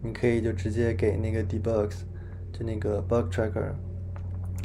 [0.04, 2.00] 你可以就直接给那个 debugs，
[2.52, 3.72] 就那个 bug tracker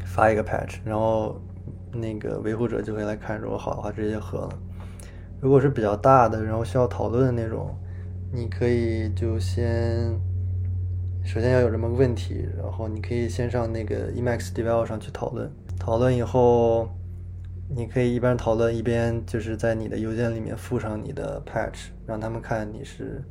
[0.03, 1.39] 发一个 patch，然后
[1.93, 4.59] 那个维护者就会来看，如果好的话直接合了。
[5.39, 7.77] 如果是比较大的，然后需要讨论的那种，
[8.33, 10.11] 你可以就先
[11.23, 15.47] 首先要有这么个问题，然后你可以先上那个 Emacs develop 上去讨论。
[15.77, 16.89] 讨论以后，
[17.69, 23.23] 你可以一边讨论一边就是在你的邮件里面附上你的 patch，让他们看你是。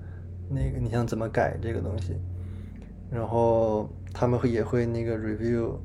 [0.49, 2.15] 那个你想怎么改这个东西，
[3.11, 5.77] 然后他们会也会那个 review，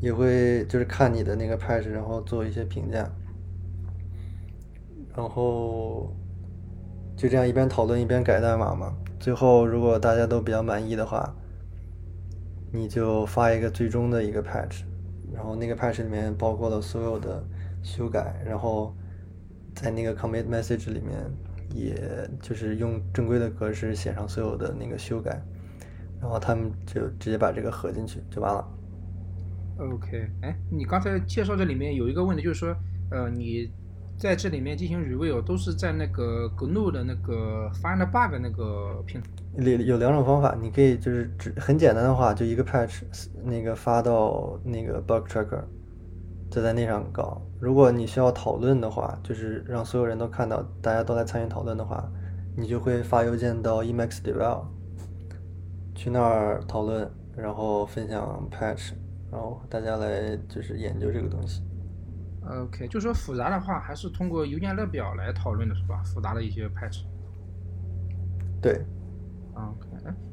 [0.00, 3.10] 也会就是看你的那个 patch，然后做一些评价，
[5.14, 6.14] 然后
[7.14, 8.96] 就这样一边讨论一边改代码嘛。
[9.18, 11.36] 最后如果大家都比较满意的话，
[12.72, 14.82] 你就发一个最终的一个 patch，
[15.30, 17.44] 然后那个 patch 里面包括了所有的
[17.82, 18.94] 修改，然后
[19.74, 21.30] 在那个 commit message 里面。
[21.74, 25.40] 也就是用正规的格式写上所有的那个修改，
[26.20, 28.64] 然后他们就直接把这个合进去就完了。
[29.78, 32.76] OK，哎，你刚才介绍这里面有一个问题，就是说，
[33.10, 33.70] 呃，你
[34.18, 39.28] 在这里面进行 review 都是在那个 GNU 的那个 Find Bug 那个平台。
[39.56, 43.02] 里有两种方法，你可以就是只很简单的话，就一个 patch
[43.42, 45.64] 那个发到那个 Bug Tracker。
[46.50, 47.40] 就在那上搞。
[47.60, 52.10] 如果你需要讨论的话，就是让所有人都看到，大家都来参与讨论的话，
[52.56, 54.64] 你就会发邮件到 Emacs Develop，
[55.94, 58.92] 去那儿讨论，然后分享 patch，
[59.30, 61.62] 然后大家来就是研究这个东西。
[62.42, 66.02] OK，就说复杂的话，还是通过邮件列表来讨论的是吧？
[66.02, 67.04] 复杂的一些 patch。
[68.60, 68.84] 对。
[69.54, 69.86] OK，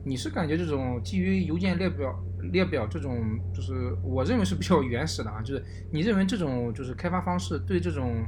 [0.05, 2.17] 你是感觉这种基于邮件列表？
[2.51, 3.17] 列表这种
[3.53, 8.25] 就是我认为是比较原始的啊，就是你认为这种就是开发方式对这种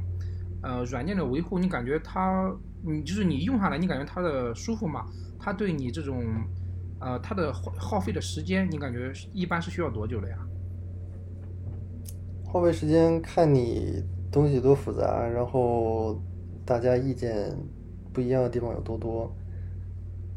[0.62, 5.06] 呃，软件的维护，你感觉它，你就是你用下来，你感觉它的舒服吗？
[5.38, 6.22] 它对你这种，
[7.00, 10.36] 呃，它的耗耗费的时间，你感觉一般是需要多久的呀？
[12.46, 16.20] 耗费时间看你东西多复杂，然后
[16.66, 17.56] 大家意见
[18.12, 19.34] 不一样的地方有多多。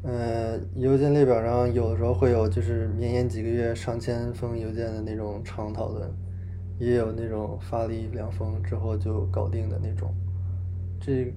[0.06, 6.12] 嗯，邮件列表上有的时候会有就是绵延几个月、上千封邮件的那种长讨论，
[6.78, 10.14] 也有那种发了一两封之后就搞定的那种，
[11.00, 11.34] 这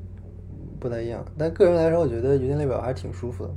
[0.81, 1.25] 不太一样。
[1.39, 3.55] 但个人来说，我觉得邮件列表还是挺舒服的。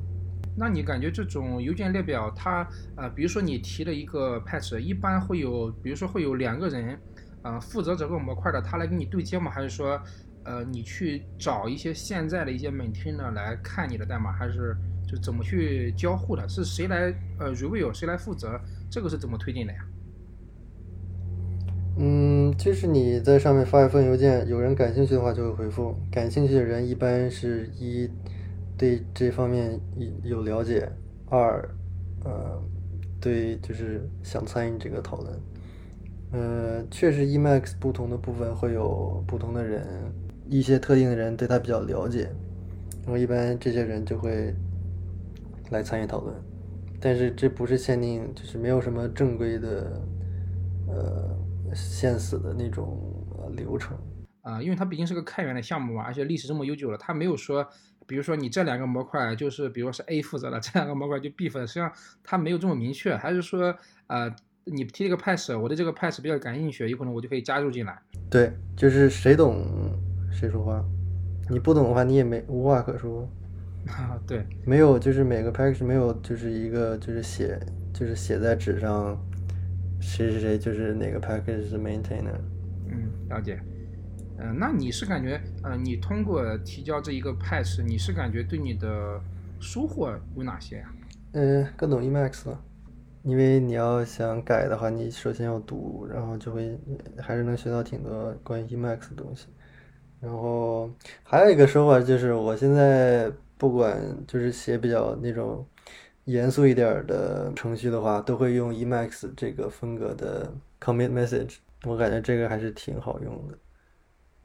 [0.56, 6.95] 那你感觉这种邮件列表，它呃，比如说你提了一个 patch，一般会有，比如说会有两个人，
[7.41, 9.50] 呃，负责整个模块的，他来给你对接吗？
[9.50, 10.00] 还是说，
[10.43, 14.78] 呃，你去找一些现在的一些 maintainer 来看你的代码，还是？
[15.10, 16.48] 就怎么去交互的？
[16.48, 18.62] 是谁来呃 review，谁来负责？
[18.91, 19.80] 这个是怎么推进的呀？
[21.98, 25.95] 嗯，就是你在上面发一份邮件，有人感兴趣的话就会回复。
[26.12, 28.08] 感兴趣的人一般是一
[28.78, 29.80] 对这方面
[30.22, 30.88] 有了解，
[31.28, 31.67] 二
[32.24, 32.62] 呃
[33.19, 35.39] 对就是想参与这个讨论。
[36.32, 39.84] 呃，确实 Emacs 不同的部分会有不同的人，
[40.48, 42.30] 一些特定的人对他比较了解，
[43.02, 44.54] 然后一般这些人就会。
[45.72, 46.36] 来参与讨论，
[47.00, 50.02] 但是这不是限定，就是没有什么正规的，
[50.88, 51.38] 呃，
[51.74, 52.98] 限死的那种
[53.56, 53.98] 流程
[54.42, 57.68] 啊，因为它毕竟是个开源的项目嘛，而且历史这么悠久了，它没有说，
[58.08, 61.92] 比如说你这两个模块就是，比如说是 A 负责的，这两个模块就 B 负责，实际上
[62.24, 63.76] 它没有这么明确，还是说，
[64.08, 64.34] 呃，
[64.66, 68.00] 你提了个 pass，我对这个 pass 比较感兴趣，有可能我就可以加入进来。
[68.30, 69.64] 对，就是谁懂
[70.32, 70.84] 谁说话，
[71.50, 73.30] 你不懂的话，你也没无话可说。
[73.88, 77.60] 啊， 对，没有，就是每个 package 没有，就是一个就是写，
[77.94, 79.18] 就是写在纸上，
[80.00, 82.38] 谁谁谁就是哪个 package 是 maintainer。
[82.88, 83.60] 嗯，了解。
[84.38, 89.20] 嗯，那你是感觉，呃，你通过提交这一个 patch，你是感觉对你的
[89.60, 90.92] 收获有哪些呀？
[91.34, 92.62] 嗯，更懂 Emacs 了，
[93.24, 96.78] 因为你要想改的话，你首先要读，然后就会
[97.18, 99.48] 还是能学到挺多关于 Emacs 的东西。
[100.22, 100.89] 然后
[101.24, 103.32] 还有一个收获就是，我现在。
[103.60, 105.67] 不管就是写比较那种
[106.24, 113.58] 严肃一点的程序的话，都会用 Emacs 这个风格的 commit message，我感觉这个还是挺好用的。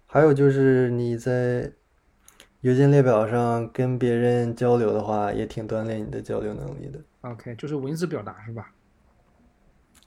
[0.05, 1.73] 还有就是你在
[2.63, 7.01] 邮件列表上跟别人交流的话，也挺锻炼你的交流能力的。
[7.21, 8.73] OK，就是文字表达是吧？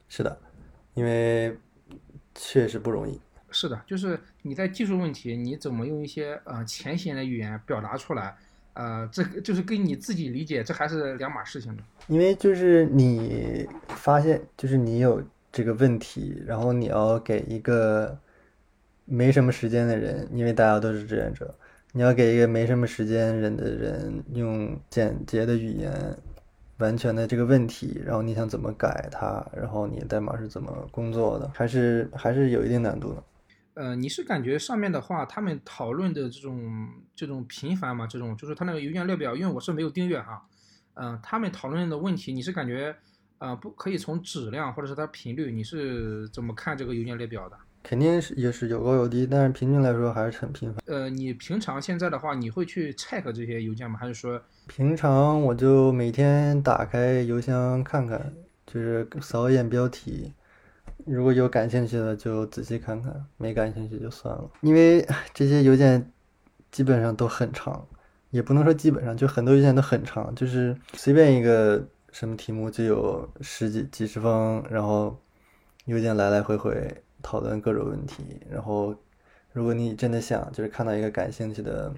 [0.10, 0.38] 是的，
[0.96, 1.58] 因为
[2.36, 3.22] 确实不容易。
[3.52, 8.36] 是的，就是你在技术问题，你怎么用一些呃浅显的语言表达出来？
[8.78, 11.82] 呃，这个就是跟你自己理解，这还是两码事情的。
[12.06, 15.20] 因为就是你发现，就是你有
[15.52, 18.16] 这个问题，然后你要给一个
[19.06, 21.52] 没什么时间的人，因为大家都是志愿者，
[21.92, 25.92] 你要给一个没什么时间人的人用简洁的语言，
[26.78, 33.24] 完全的这个问题，然后你想怎么改它，然后你代码是怎么工作的，还是还是有一定难度的。
[33.78, 38.08] 呃，你是感觉上面的话，他们讨论的这种这种频繁吗？
[38.08, 40.44] 这种就是他那个邮件列表，因为我是没有订阅哈，
[40.96, 42.96] 嗯，他们讨论的问题，你是感觉，
[43.38, 47.58] 呃，不可以从质量或者是它频率，你是怎么看这个邮件列表的？
[47.84, 50.82] 肯定是也是有高有低，但是平均来说还是很频繁。
[50.88, 54.00] 呃，你平常现在的话，你会去 check 这些邮件吗？
[54.00, 58.34] 还是说平常我就每天打开邮箱看看，
[58.66, 60.34] 就是扫一眼标题。
[61.08, 64.52] 如果有感兴趣的就仔细看看，没感兴趣就算了。
[64.62, 66.12] 因为 这些邮件
[66.70, 67.88] 基本上都很长，
[68.30, 75.18] 也不能说基本上，就很多邮件都很长，就是随便一个什么题目就有十几几十封，然后
[75.86, 78.42] 邮件来来回回讨论各种问题。
[78.50, 78.94] 然后
[79.54, 81.94] 如果你真的想就是看到一个感兴趣的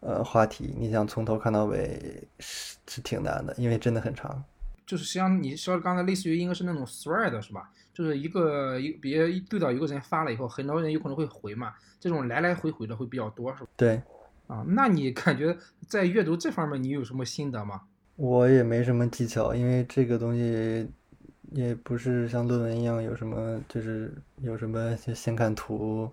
[0.00, 4.44] 呃话题，你想从头看到尾是是挺难的，因为真的很长。
[4.90, 7.70] 就是实际上你说刚才类似于应该是那种 thread 是吧？
[7.94, 13.70] 就是一个一别一对到一个人发了以后，很多人有可能会回嘛，这种来来回回的会比较多是吧？
[13.76, 14.02] 对，
[14.48, 17.82] 啊，那你感觉在阅读这方面你有什么心得吗？
[18.16, 20.90] 我也没什么技巧，因为这个东西
[21.52, 24.12] 也不是像论文一样有什么就是
[24.42, 26.10] 有什么就先看图，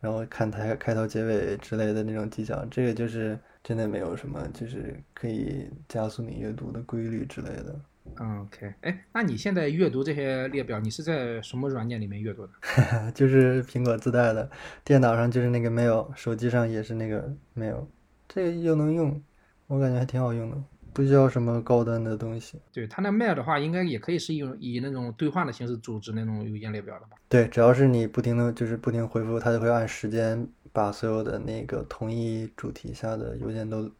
[0.00, 7.74] 然后看台开头结尾之类的那种技巧，这个就是真的没有什么就是可以加速你阅读的规律之类的。
[8.18, 12.52] 嗯，OK，哎，那你现在阅读这些列表，你是在什么软件里面阅读的？
[13.14, 14.50] 就是苹果自带的，
[14.84, 17.86] 电脑上就是那个 Mail，手机上也是那个 Mail，
[18.28, 19.22] 这个又能用，
[19.68, 20.56] 我感觉还挺好用的，
[20.92, 22.60] 不需要什么高端的东西。
[22.72, 27.16] 对它那 Mail 的话，应该也可以是用以那种兑换的形式组织那种邮件列表的吧？
[27.28, 33.90] 对，只要是你不停的就是不停回复，它就会按时间把所有的那个同一主题下的邮件都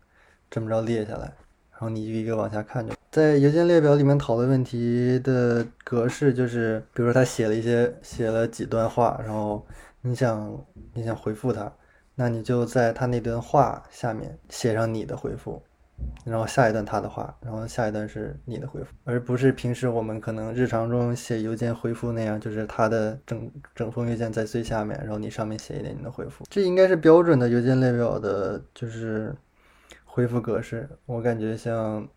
[0.50, 1.32] 这么着列下来，
[1.70, 2.92] 然后你一个一个往下看就。
[3.10, 9.66] 在邮件列表里面讨论问题的格式就是，比如说他写了一些写了几段话，然后
[10.00, 11.72] 你想你想回复他，
[12.14, 15.62] 那你就在他那段话下面写上你的回复。
[16.24, 26.44] 然后下一段他的话，然后下一段是你的回复，而不是平时我们可能日常中写邮件回复那样，就是他的整整封邮件在最下面，然后你上面写一点你的回复。
[26.48, 29.34] 这应该是标准的邮件列表的，就是
[30.04, 30.88] 回复格式。
[31.04, 32.08] 我感觉像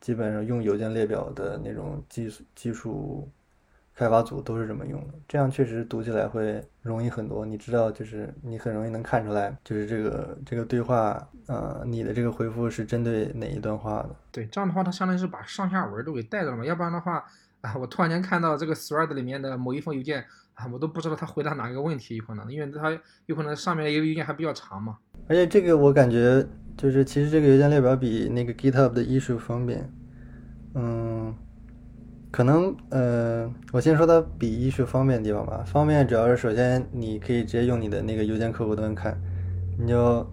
[0.00, 3.28] 基本上用邮件列表的那种技术技术。
[3.94, 7.44] 开发组都是这么用的，这样确实读起来会容易很多。
[7.44, 14.14] 你知道，就是你很容易能看出来，就是这个这个对话，呃，你的这个回复是针对哪一段话的。
[14.30, 16.64] 对，这样的话，它相当于是把上下文都给带着了嘛。
[16.64, 17.24] 要不然的话，
[17.60, 20.24] 啊，我突然间看到这个 thread 里面的某一封邮件，
[20.54, 22.96] 啊，我都不知道他回答哪个问题，有可能，因为它
[23.26, 24.96] 有可能上面一个邮件还比较长嘛。
[25.26, 26.46] 而且这个我感觉
[26.78, 29.92] 就是，其实这个邮件列表比那个 GitHub 的易用方便，
[30.74, 31.34] 嗯。
[32.30, 35.64] 可能，呃，我先说它比一是方便的地方吧。
[35.66, 39.18] 方便主要是首先你可以直接用你的那个邮件客户端看，
[39.78, 40.24] 你就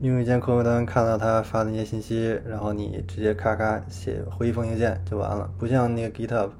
[0.00, 5.48] 用邮件客户端看到他发的那些信息，然后你直接咔咔写回一封邮件就完了。
[5.56, 6.50] 不像那个 GitHub，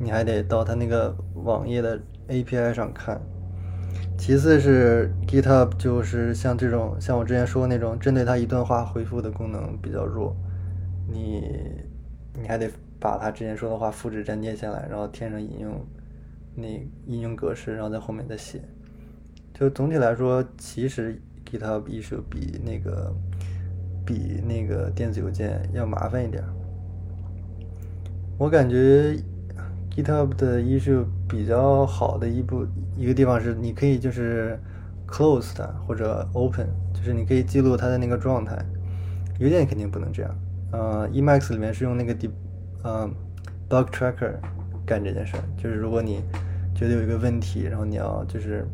[0.00, 3.20] 你还得到他那个网页的 API 上看。
[4.18, 10.36] 其次是 GitHub 就是像这种像我之前说的那种针对他一段话回复的功能比较弱，
[11.08, 11.42] 你
[12.34, 12.70] 你还得。
[12.98, 15.86] 把他之前说的话复制粘贴下来，然后填上引用
[16.54, 16.66] 那
[17.04, 18.58] 引用格式，然后在后面再写。
[19.52, 23.14] 就总体来说，其实 GitHub issue 比那个
[24.04, 26.42] 比那个电子邮件要麻烦一点。
[28.38, 29.14] 我感觉
[29.96, 32.66] GitHub 的 issue 比较好的一步
[32.96, 34.58] 一个地方是，你可以就是
[35.08, 38.54] close 它或者 open，就是你可以记录它的那个状态。
[39.38, 40.34] 邮件肯定不能这样。
[40.72, 42.30] 呃，Emacs 里面是用那个 d
[42.84, 43.14] 嗯
[43.68, 44.34] ，bug tracker
[44.84, 46.22] 干这件事，就是如果你
[46.74, 48.66] 觉得有一个问题，然后你要就是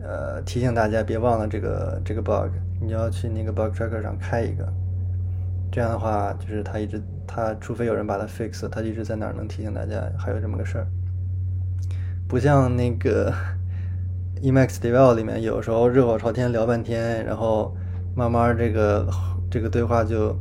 [0.00, 4.72] 呃提醒大家别忘了这个这个 bug，你要去那个 bug tracker 上开一个，
[5.70, 10.86] 这样的话就是他一直他除非有人把它 fix，他一直在哪儿能提醒大家还有这么个事儿，
[12.26, 13.32] 不像那个
[14.42, 17.76] Emacs devel 里面有时候热火朝天聊半天，然后
[18.14, 19.08] 慢慢这个
[19.50, 20.36] 这个对话就。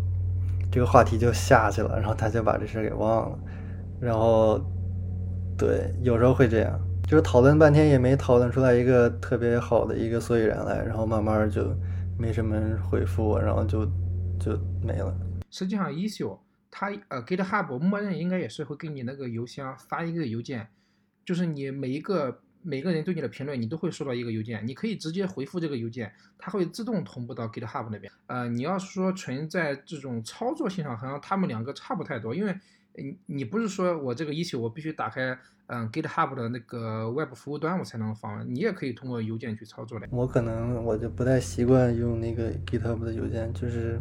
[0.69, 3.39] 这个话题就下去了，然后他就把这事给忘了，
[4.01, 4.59] 然后，
[5.57, 11.73] 对，有时候会这样，就是讨论半天也没讨论出来一个特别好的一个所以然来，然后慢慢就
[12.19, 13.88] 没什么人回复，然后就
[14.39, 15.15] 就没了。
[15.49, 16.38] 实际上，issue
[16.71, 20.67] 它呃 GitHub 默认应该也是会给你那个邮箱发一个邮件，
[21.25, 22.41] 就是你每一个。
[22.63, 28.11] 每个人对你的评论，你都会收到一个邮件，你可以直接回复这个邮件，它会自动同步到 GitHub 那边。
[28.25, 32.53] 呃，你要是说存在这种操作性上，好像他们两个差不太多，因为
[32.95, 35.38] 你你不是说我这个 issue 我必须打开
[35.68, 40.07] 嗯 GitHub 的那个 Web 服务端我才能访问，你也可以通过邮件去操作的。
[40.11, 43.99] 我可能我就不太习惯用那个 GitHub 的邮件，就是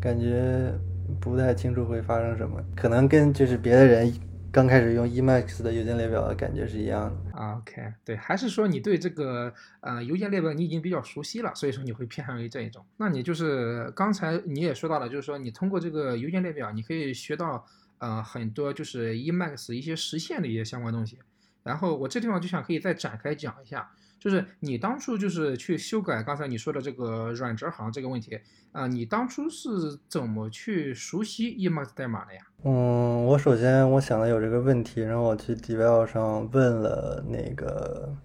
[0.00, 0.72] 感觉
[1.20, 4.12] 不太清楚会发生什么，可能跟就是别的人。
[4.52, 7.38] 刚开始用 Emacs 的邮件列表的感觉是一样的。
[7.58, 12.82] OK，对，还是说你对这个呃邮件列表你已经比较熟悉了，所以说你会偏向于这一种。
[12.96, 17.62] 那你就是刚才你也说到了，就是说你通过这个邮件列表，你可以学到
[17.98, 21.18] 呃很多就是 Emacs 一些实现的一些相关东西。
[21.62, 23.90] 然后我这地方就想可以再展开讲一下。
[24.18, 28.40] 就是你当初就是去修改刚才你说的这个软折行这个问题
[28.72, 29.68] 啊，你当初是
[30.08, 32.40] 怎么去熟悉 Emacs 代码的呀？
[32.64, 38.16] 嗯，我首先我想的有这个问题，然后我去 Dev 上问了那个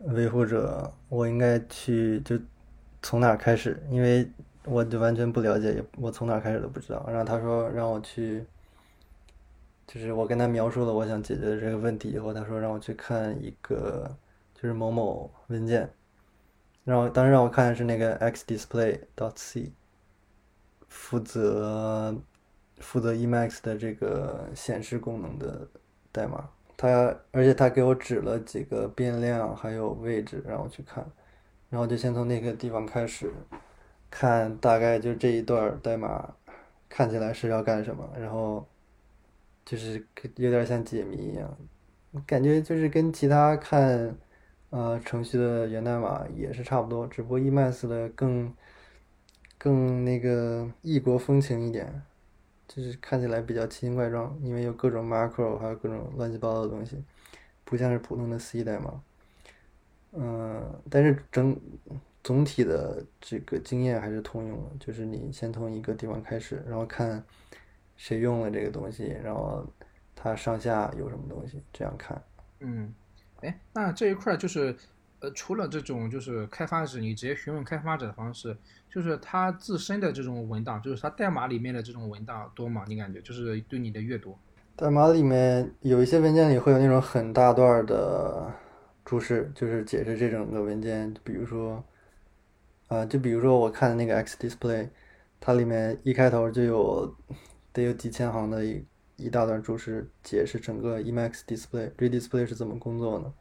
[0.00, 2.40] 维护者，我应该去就
[3.02, 3.80] 从哪开始？
[3.90, 4.28] 因为
[4.64, 7.06] 我就完全不了解，我从哪开始都不知道。
[7.06, 8.44] 然后他说让我去，
[9.86, 14.16] 就是我跟他描述了我想解决的这个问题以后，他说让我去看一个。
[14.58, 15.86] 就是某某文件，
[16.82, 19.70] 然后当时让我看的是那个 xdisplay.c，
[20.88, 22.16] 负责
[22.78, 25.68] 负责 Emacs 的这个显示功能的
[26.10, 26.48] 代码。
[26.74, 31.06] 他而且他给我指了几个变量还有位置让我去看，
[31.68, 33.30] 然后就先从那个地方开始
[34.10, 36.34] 看，大概就这一段代码
[36.88, 38.66] 看起来是要干什么，然后
[39.66, 40.02] 就是
[40.36, 41.58] 有点像解谜一样，
[42.26, 44.16] 感觉就是跟其他看。
[44.70, 48.52] 呃，程序的源代码也是差不多，只不过 emas 的更
[49.56, 52.02] 更那个异国风情一点，
[52.66, 57.02] 就是看起来比较奇形怪状，因为有各种 macro，还有各种乱七八糟的东西，
[57.64, 59.00] 不像是普通的 C 代码。
[60.12, 61.58] 嗯，但是整
[62.24, 67.24] 总体的这个经验还是通用的，就是你先从一个地方开始，然后看
[67.96, 69.66] 谁用了这个东西，然后
[70.14, 72.22] 它上下有什么东西，这样看。
[72.60, 72.92] 嗯，
[73.40, 74.74] 哎，那这一块儿就是，
[75.20, 78.56] 呃，除了这种就是开发者，你直接询问开发者的方式，
[78.90, 82.84] 就是它自身的这种文档，就是它代码里面的这种文档多吗？
[82.86, 84.36] 你感觉就是对你的阅读？
[84.74, 88.52] 代码里面有一些文件里会有那种很大段的
[89.04, 91.82] 注释，就是解释这整个文件，比如说，
[92.88, 94.90] 啊、就比如说我看的那个 X Display，
[95.40, 97.14] 它里面一开头就有
[97.76, 98.82] 得有几千行的一
[99.16, 103.32] 一大段注释，解释整个 eMax Display、Redisplay 是怎么工作的。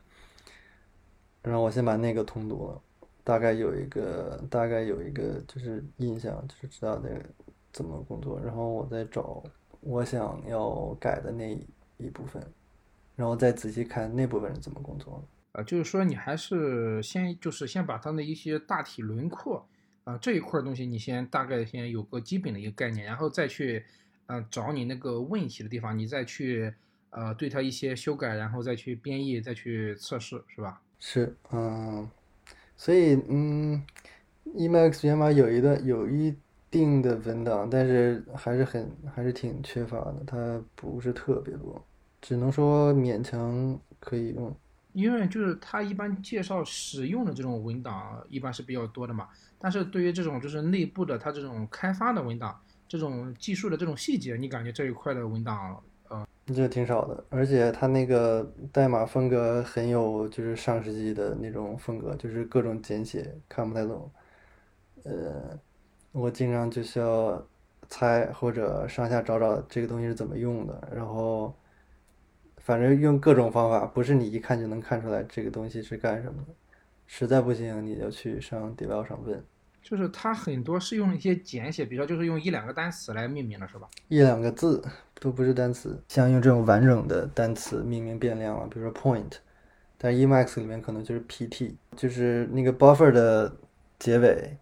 [1.42, 2.82] 然后我先把那个通读了，
[3.24, 7.24] 大概有一个大概有一个就是印象，就是知道那个
[7.72, 9.42] 怎么工作，然后我再找
[9.80, 11.58] 我想要改的那
[11.98, 12.42] 一部分，
[13.16, 15.28] 然后再仔细看那部分是怎么工作的。
[15.60, 19.66] 呃，就是说你还是先就是先把它的一些大体轮廓
[20.04, 23.84] 啊、这一块东西，你先大概先有个基本的一个概念，然后再去
[24.28, 26.74] 呃找你那个问题的地方，你再去
[27.10, 30.82] 呃对它一些修改，然后再去编译，再去测试，是吧？
[31.00, 32.10] 是，嗯，
[32.78, 33.84] 所以嗯
[34.56, 36.36] ，Emacs 源码有一段有一
[36.72, 41.86] 定的文档，但是还是很还是挺缺乏的，它不是特别多，
[42.22, 44.56] 只能说勉强可以用。
[44.94, 49.28] 因为就是它一般介绍使用的这种文档一般是比较多的嘛，
[49.60, 52.58] 但是对于这种就是内部的它这种开发的文档，
[52.88, 55.84] 这种技术的这种细节，你感觉这一块的文档
[56.54, 64.12] 这挺少的，而且它那个代码风格很有就是上世纪的那种风格，就是各种简写看不太懂。
[65.04, 65.60] 呃，
[66.12, 67.44] 我经常就需要
[67.88, 71.52] 猜或者上下找找这个东西是怎么用的，然后
[72.58, 76.54] 反正用各种方法，不是你一看就能看出来这个东西是干什么的。
[77.08, 79.44] 实在不行，你就去上 devel 上问，
[79.88, 83.88] 就是它很多是用一些简写，比如说就是用一两个单词来命名的，是吧？
[84.08, 84.84] 一两个字
[85.20, 89.32] 都不是单词，像用这种完整的单词命名变量了，比如说 point，
[90.00, 93.56] 但 Emacs 里面可能就是 pt，就是那个 buffer 的
[94.00, 94.58] 结尾，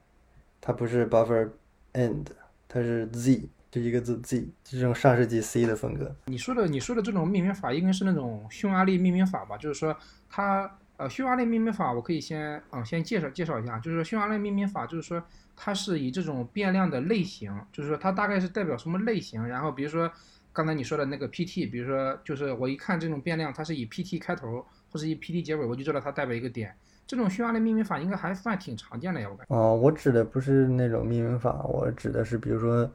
[0.59, 1.49] 它不是 buffer
[1.93, 2.25] end，
[2.67, 6.13] 它是 z，就一个字 z，就这种上世纪 C 的风格。
[6.25, 9.55] 你说的你说的这种命名法应该是那种匈牙利命名法吧？
[9.55, 9.95] 就是说
[10.29, 15.23] 它呃匈牙利命名法，我可以先啊、先介绍介绍一下，就是说匈牙利命名法就是说
[15.55, 20.11] 它是以这种变量的类型，就是说它大概是代表什么类型，然后比如说
[20.51, 26.73] 刚才你说的那个 PT，比如说就是我一看这种变量，它是以 PT 开头或是以 PT 结尾，我就知道它代表一个点。
[27.05, 29.53] 这种匈牙利命名法应该还算挺常见的呀，我感觉。
[29.55, 32.89] 哦，我指的不是那种命名法，我指的是比如说，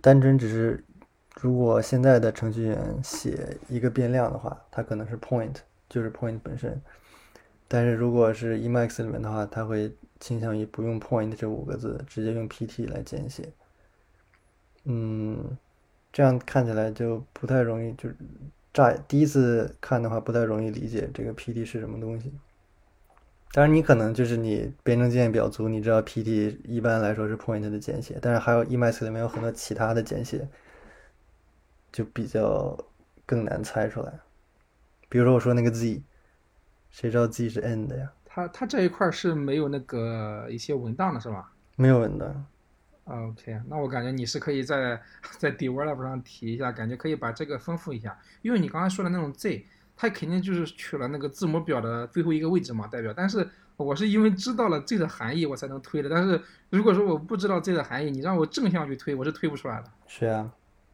[0.00, 0.82] 单纯只是，
[1.40, 5.56] 如果现在的程序员写一个变量的话，它可能是 point，
[5.88, 6.80] 就是 point 本身。
[7.68, 13.52] 但是如果是 Emacs 里面的话，它会倾向于不用 point 这五个字，直接用 pt 来简写。
[14.84, 15.56] 嗯，
[16.12, 18.08] 这样看起来就不太容易，就
[18.72, 22.32] 乍第一次看的话不太容易理解这个 pt 是什么东西。
[23.52, 30.48] 当然，你可能就是你编程经验比较足，你知道 PT 一般来说是 point 的简写，但是还有 Emacs 里面有很多其他的简写，
[31.92, 32.76] 就比较
[33.24, 34.12] 更难猜出来。
[35.08, 36.02] 比如说我说那个 Z，
[36.94, 38.08] 谁知道 Z 是 end 呀？
[38.24, 41.50] 它它这一块儿是没有那个一些文档的是吧？
[41.74, 42.46] 没有文档。
[43.02, 45.02] OK，那我感觉你是可以在
[45.36, 49.66] 在 develop 上提一下，感觉可以把这个丰富一下，因为你刚才说的那种 Z，
[49.96, 53.12] 它肯定就是取了那个字母表的最后一个位置嘛，代表。
[53.12, 53.44] 但是
[53.76, 56.08] 我是因为知道了 Z 的含义，我才能推的。
[56.08, 56.40] 但是
[56.70, 59.90] 如果说我不知道 Z 的含义，你让我正向去推，我是推不出来的。
[60.06, 60.48] 是啊，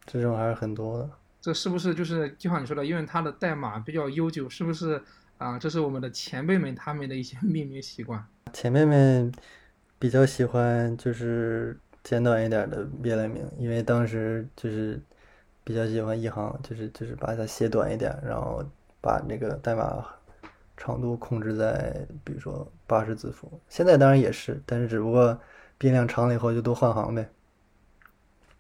[0.06, 1.10] 这种还是很多的。
[1.42, 5.02] 这是不是就是就像你说的，因为它的代码比较悠久，是不是
[5.40, 8.22] 啊、这是我们的前辈们他们的一些 命名习惯。
[8.52, 9.32] 前辈们
[9.98, 15.00] 比较喜欢就是简短一点的变量名，因为当时就是
[15.64, 18.62] 比较喜欢一行，就是就是把它写短一点，然后
[19.00, 20.04] 把那个代码
[20.76, 23.50] 长度控制在比如说八十字符。
[23.68, 25.40] 现在当然也是，但是只不过
[25.78, 27.26] 变量长了以后就都换行呗。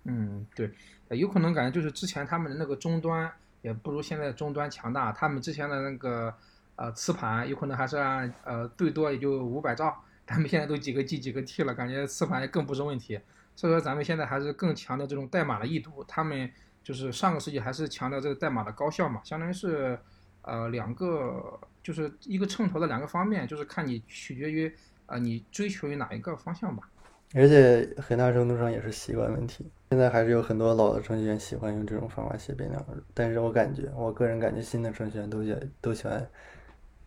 [0.04, 0.70] 嗯，对，
[1.08, 6.34] 呃有可能感觉就是之前他们的那个终端也不如现在终端强大，他们之前的那个
[6.80, 9.94] 呃磁盘有可能还是按呃最多也就五百兆，
[10.26, 13.20] 咱们现在都几个 G 几个 T 了，感觉磁盘更不是问题。
[13.54, 16.50] 所以说咱们现在还是更强调这种代码的易读，他们
[16.82, 19.98] 就是上个世纪还是强调这个代码的高效嘛，相当于是
[20.40, 24.72] 呃两个就是一个秤头的两个方面，就是看你取决于
[25.04, 26.88] 呃你追求于哪一个方向吧。
[27.34, 29.70] 而且很大程度上也是习惯问题。
[29.90, 36.26] 现在还是有很多老的程序员喜欢用这种方法写变量，但是我感觉，我个人感觉新的程序员都喜都喜欢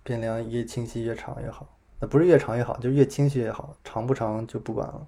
[0.04, 1.68] 变量越清晰越长越好。
[2.00, 5.08] 那不是越长越好，就越清晰越好，长不长就不管了。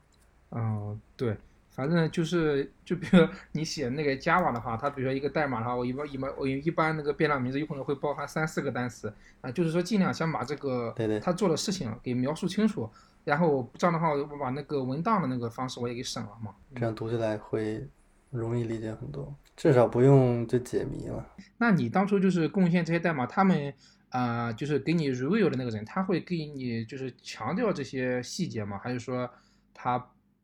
[0.52, 1.36] 嗯，对，
[1.72, 12.90] 反正就是，就比如你写那个 Java 的话，它比如说一个代码的话，我一般一般我一般那个变量名字有可能会包含三四个单词啊，就是说尽量想把这个对对他做的事情给描述清楚，
[13.26, 16.56] 然后这样的话，我把那个文档的那个方式我也给省了嘛。
[16.76, 17.86] 这样读起来会
[18.30, 21.26] 容易理解很多，至少不用就解谜了。
[21.58, 23.74] 那你当初就是贡献这些代码，他们
[24.10, 28.78] 啊、就是给你 review 的那个人，他会给你就是强调这些细节吗？
[28.78, 29.30] 还是说
[29.74, 29.98] 他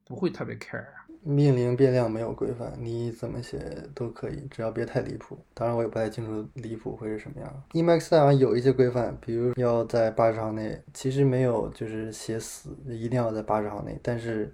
[0.06, 0.86] 不会特别 care？
[1.24, 3.60] 命令变量没有规范，你怎么写
[3.94, 5.38] 都可以，只要别太离谱。
[5.54, 7.64] 当然，我也不太清楚离谱会是什么样。
[7.74, 14.52] Emacs 代码有一些规范，比如要在八十行内，其实没有就是写死一定要在八十行内，但是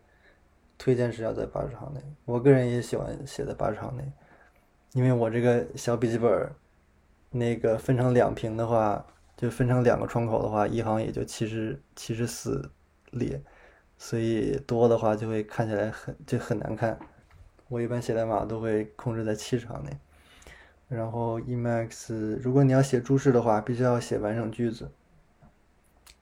[0.78, 2.02] 推荐是要在八十行内。
[2.26, 4.04] 我个人也喜欢写在八十行内，
[4.92, 6.52] 因为我这个小笔记本
[7.32, 9.06] 那个分成两屏的话，
[9.36, 12.72] 就分成两个窗口的话，一行也就七十七十四
[13.12, 13.42] 列。
[13.98, 16.98] 所以多的话就会看起来很就很难看。
[17.68, 19.92] 我一般写代码都会控制在七十行内。
[20.88, 24.90] 然后 Emacs，如果你要写注释的话，必须要写完整句子，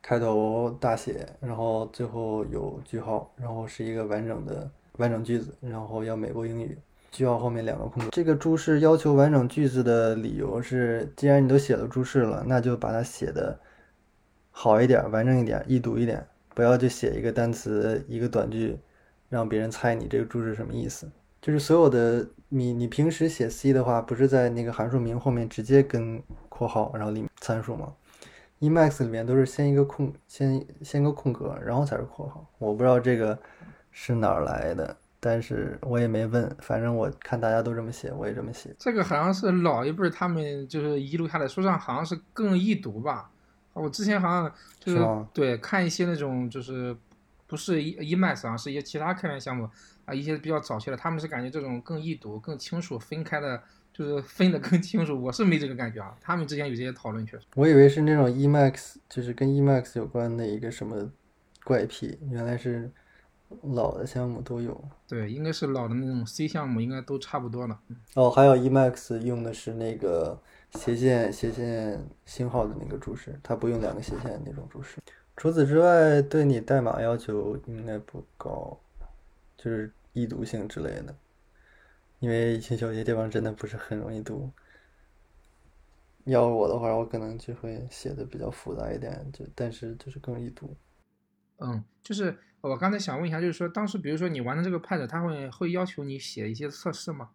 [0.01, 6.75] 开头大写，然后最后有句号，然后是一个完整的完整句子，然后要美国英语。
[7.15, 8.09] 句号后面两个空格。
[8.11, 13.59] 这个注释要求完整句子的理由是，既然你都写了注释了，那就把它写的
[14.51, 16.25] 好一点，完整一点，易读一点。
[16.53, 18.79] 不要就写一个单词一个短句，
[19.29, 21.09] 让别人猜你这个注释什么意思。
[21.41, 27.93] 就是所有的你你平时写 C 的话，不是在那个函数名后面直接跟括号，然后里面参数吗
[28.61, 32.49] ？Emacs 里面都是先一个空先先个空格，然后才是括号。
[32.57, 33.37] 我不知道这个
[33.91, 34.95] 是哪儿来的，
[35.25, 38.69] 但是我也没问，反正我看大家都这么写，我也这么写。
[38.77, 43.31] 这个好像是老一辈他们就是遗留下来，说上好像是更易读吧。
[43.73, 46.95] 我之前好像就是是对看一些那种就是
[47.47, 49.67] 不是 E Emacs 啊，是一些其他开源项目
[50.05, 53.59] 啊，一些比较早期的，他们是感觉这种更易读、更清楚，分开的，
[53.91, 55.19] 就是分的更清楚。
[55.19, 57.45] 我是没这个感觉啊，他们之间有这些讨论，确实。
[57.55, 61.09] 我以为是那种 Emacs，就是跟 Emacs 有关的一个什么
[61.63, 62.91] 怪癖，原来是
[63.61, 64.79] 老的项目都有。
[65.07, 67.79] 对，应该是老的那种 C 项目，应该都差不多了。
[67.87, 70.39] 嗯哦，还有 Emacs 用的是那个
[70.73, 74.97] 斜线斜线星号的那个注释，它不用两个斜线那种注释。
[75.37, 78.79] 除此之外，对你代码要求应该不高，
[79.57, 81.15] 就是易读性之类的，
[82.19, 84.49] 因为有些地方真的不是很容易读。
[86.23, 90.75] 要我的话，我可能就会写的比较复杂一点，就但是就是更易读。
[91.59, 97.29] 嗯，就是我刚才想问一下，就是说当时比如说你玩的这个 pad，它会会要求你写一些测试吗？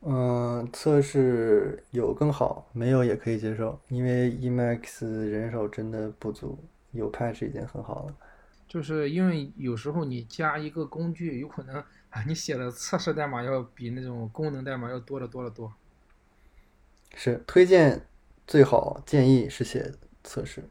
[0.00, 6.58] 嗯，测试有更好，没有也可以接受，因为 Emacs 人手真的不足，
[6.92, 8.14] 有 patch 已经很好了。
[8.68, 11.76] 就是因为有时候你加一个工具，有可能
[12.10, 15.72] 啊，你写的测试代码要比那种功能代码要多得多得多。
[17.14, 18.06] 是推荐
[18.46, 20.62] 最好建议是写测试，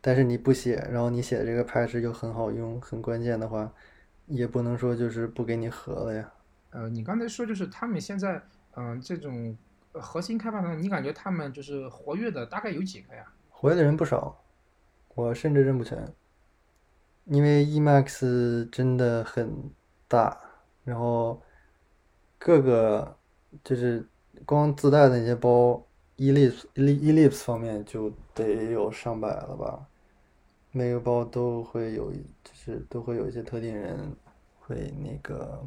[0.00, 3.72] 但是你不写，然后你写的这个 patch 又很好用、很关键的话，
[4.26, 6.32] 也不能说就是不给你合了呀。
[6.70, 8.40] 呃，你刚才说就是他们现在
[8.76, 9.56] 嗯、这种
[9.92, 13.24] 呃核心开发商，你感觉他们就是活跃的大概有几个呀？
[13.50, 14.40] 活跃的人不少，
[15.16, 16.14] 我甚至认不全，
[17.24, 19.68] 因为 Emacs 真的很
[20.06, 20.38] 大，
[20.84, 21.42] 然后
[22.38, 23.16] 各个
[23.64, 24.06] 就是
[24.46, 25.84] 光自带的那些包
[26.18, 29.87] ，Ellipse Ellipse 方面就得有上百了吧，
[30.78, 34.14] 每个包都会有一，就是都会有一些特定人
[34.60, 35.60] 会那个，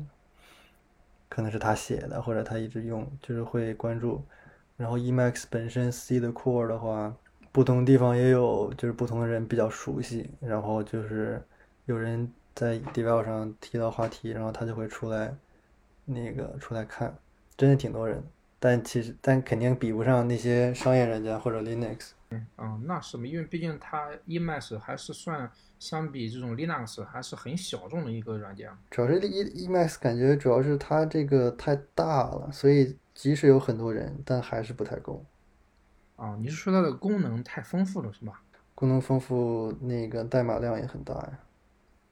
[1.28, 4.24] 可能是他写的，或者他一直用，就是会关注。
[4.78, 7.14] 然后 Emacs 本身 C 的 core 的话，
[7.51, 11.43] 不同地方也有，就是不同的人比较熟悉，然后就是
[11.88, 15.36] 有人在 devel 上提到话题，然后他就会出来，
[16.05, 17.14] 那个出来看，
[17.57, 18.24] 真的挺多人，
[18.59, 22.12] 但其实但肯定比不上那些商业软件或者 Linux。
[22.58, 28.78] 嗯，那是因为毕竟它 Emacs 还是算相比这种 Linux 还是很小众的一个软件啊。
[28.90, 35.26] 主要是 E Emacs 感觉主要是它这个太大了，所以即使有很多人，但还是不太够。
[36.16, 38.42] 啊，你是说它的功能太丰富了是吧？
[38.76, 41.40] 功能丰富，那个代码量也很大呀。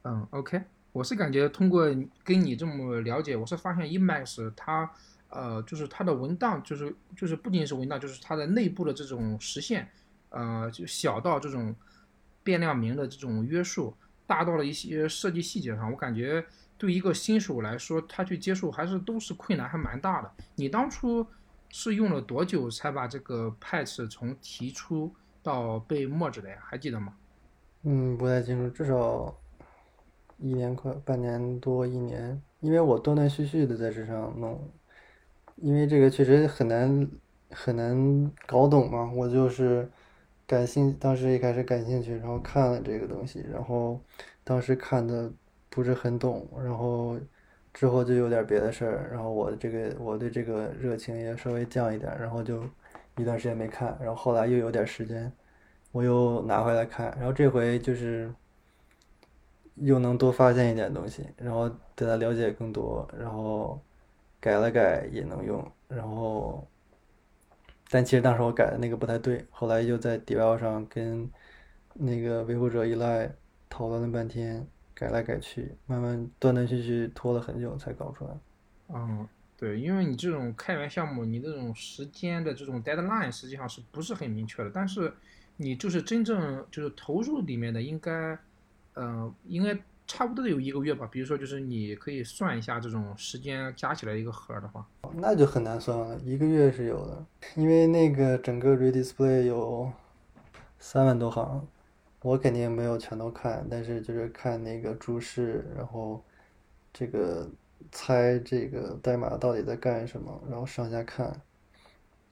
[0.03, 0.61] 嗯，OK，
[0.91, 1.85] 我是感觉通过
[2.23, 4.91] 跟你这么了解，我是发现 Emacs 它
[5.29, 9.87] 呃就是它的文档就是就是不仅是文档，就是它的内部的这种实现，
[10.29, 11.75] 呃就小到这种
[12.43, 13.93] 变量名的这种约束，
[14.25, 16.43] 大到了一些设计细节上，我感觉
[16.77, 20.31] 对一个新手来说，他去接触还是都是困难还蛮大的。
[20.55, 21.25] 你当初
[21.69, 25.13] 是用了多久才把这个 patch 从提出
[25.43, 26.57] 到被墨制的呀？
[26.61, 27.13] 还记得吗？
[27.83, 29.35] 嗯，不太清楚，至少
[30.37, 34.69] 一年快半年多一年，因为我断断续续的在这上弄，
[35.57, 37.09] 因为这个确实很难
[37.51, 39.89] 很难搞懂嘛，我就是
[40.49, 44.01] 感兴，当时一开始感兴趣，然后看了这个东西，然后
[44.43, 45.31] 当时看的
[45.69, 47.19] 不是很懂，然后
[47.71, 52.63] 之后就有点别的事儿，然后我这个我对这个热情也稍微降一点，然后就
[53.17, 55.31] 一段时间没看，然后后来又有点时间，
[55.91, 58.33] 我又拿回来看，然后这回就是
[59.75, 63.79] 又能多发现一点东西，然后对它了解更多，然后
[64.39, 66.67] 改了改也能用，然后
[67.89, 71.29] 但其实当时我改的那个不太对，后来又在 Devel 上跟
[71.95, 73.33] 那个维护者依赖
[73.69, 78.31] 讨论了半天，改来改去，慢慢断断续续拖了很久才搞出来。
[78.89, 79.27] 嗯，
[79.57, 84.71] 对，因为你这种开源项目，你这种时间的这种 deadline 实际上是不是很明确的？
[84.73, 85.11] 但是
[85.57, 88.37] 你就是真正就是投入里面的，应该，
[88.93, 89.77] 呃，应该
[90.09, 91.07] 差不多有一个月吧。
[91.11, 94.83] 比如说，就是你可以算一下这种时间加起来一个盒的话，
[95.13, 97.23] 那就很难算了，一个月是有的，
[97.55, 99.91] 因为那个整个 Redisplay 有
[100.79, 101.67] 三万多行，
[102.23, 106.23] 我肯定没有全都看，但是就是看那个注释，然后
[106.91, 107.47] 这个
[107.91, 111.39] 猜这个代码到底在干什么，然后上下看，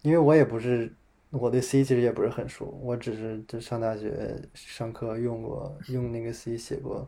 [0.01, 0.91] 因为我也不是
[1.29, 7.07] 我对 C 其实也不是很熟，我只是就上大学上课用过，用那个 C 写过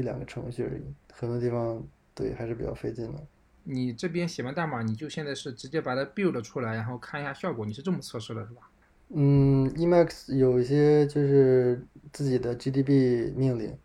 [0.00, 0.82] 一两个程序而已，
[1.12, 3.20] 很多地方对还是比较费劲的。
[3.64, 8.62] 你这边写完代码，你就现在是直接把它 build 出来，然后看一下效果，你是这么测试的，是吧？
[9.10, 13.76] 嗯，Emacs 有一些就是自己的 GDB 命令，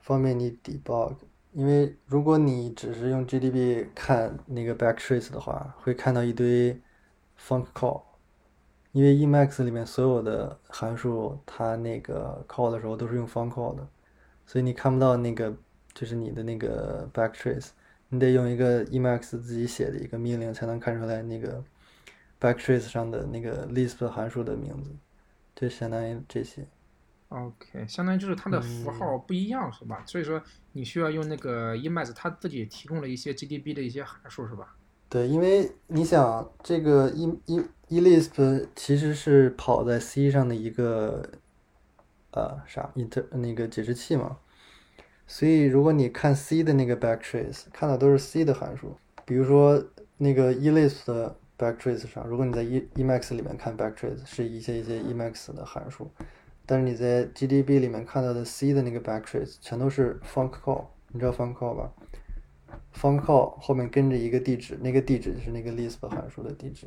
[0.00, 1.16] 方便你 debug。
[1.52, 6.80] 因为如果你只是用 GDB 看那个 backtrace 的话，会看到一堆
[7.38, 8.02] func call。
[8.92, 13.86] 因为 Emacs 里面所有的函数，它那个 call 的时候都是用 func call 的，
[14.50, 15.56] 所以你看不到那个
[15.94, 17.68] 就是你的那个 backtrace，
[18.08, 21.62] 你得用一个 Emacs 自己写的一个命令才能看出来那个
[22.40, 24.90] backtrace 上的那个 Lisp 函数的名字，
[25.54, 26.66] 就相当于这些。
[27.28, 30.02] OK，相当于就是它的符号不一样，是吧？
[30.04, 30.42] 所以说
[30.72, 34.74] 你需要用那个 Emacs 它自己提供了一些 GDB 的一些函数，是吧？
[35.08, 41.30] 对，因为你想，这个 e e eLisp 其实是跑在 C 上的一个
[42.32, 44.38] 呃啥 inter 那个解释器嘛，
[45.26, 49.84] 所以如果你看 C 的那个 backtrace，看的都是 C 的函数，比如说
[50.18, 56.10] 那个 Elist 的 backtrace 上，如果你在 e Emacs 里面看 backtrace 是一些一些 Emacs 的函数，
[56.66, 61.92] 但是你在 GDB 里面看到的 C 的那个 backtrace 全都是 func call，你知道 func call 吧
[62.94, 66.86] ？func call 后面跟着一个地址，那个地址就是那个 Lisp 函数的地址，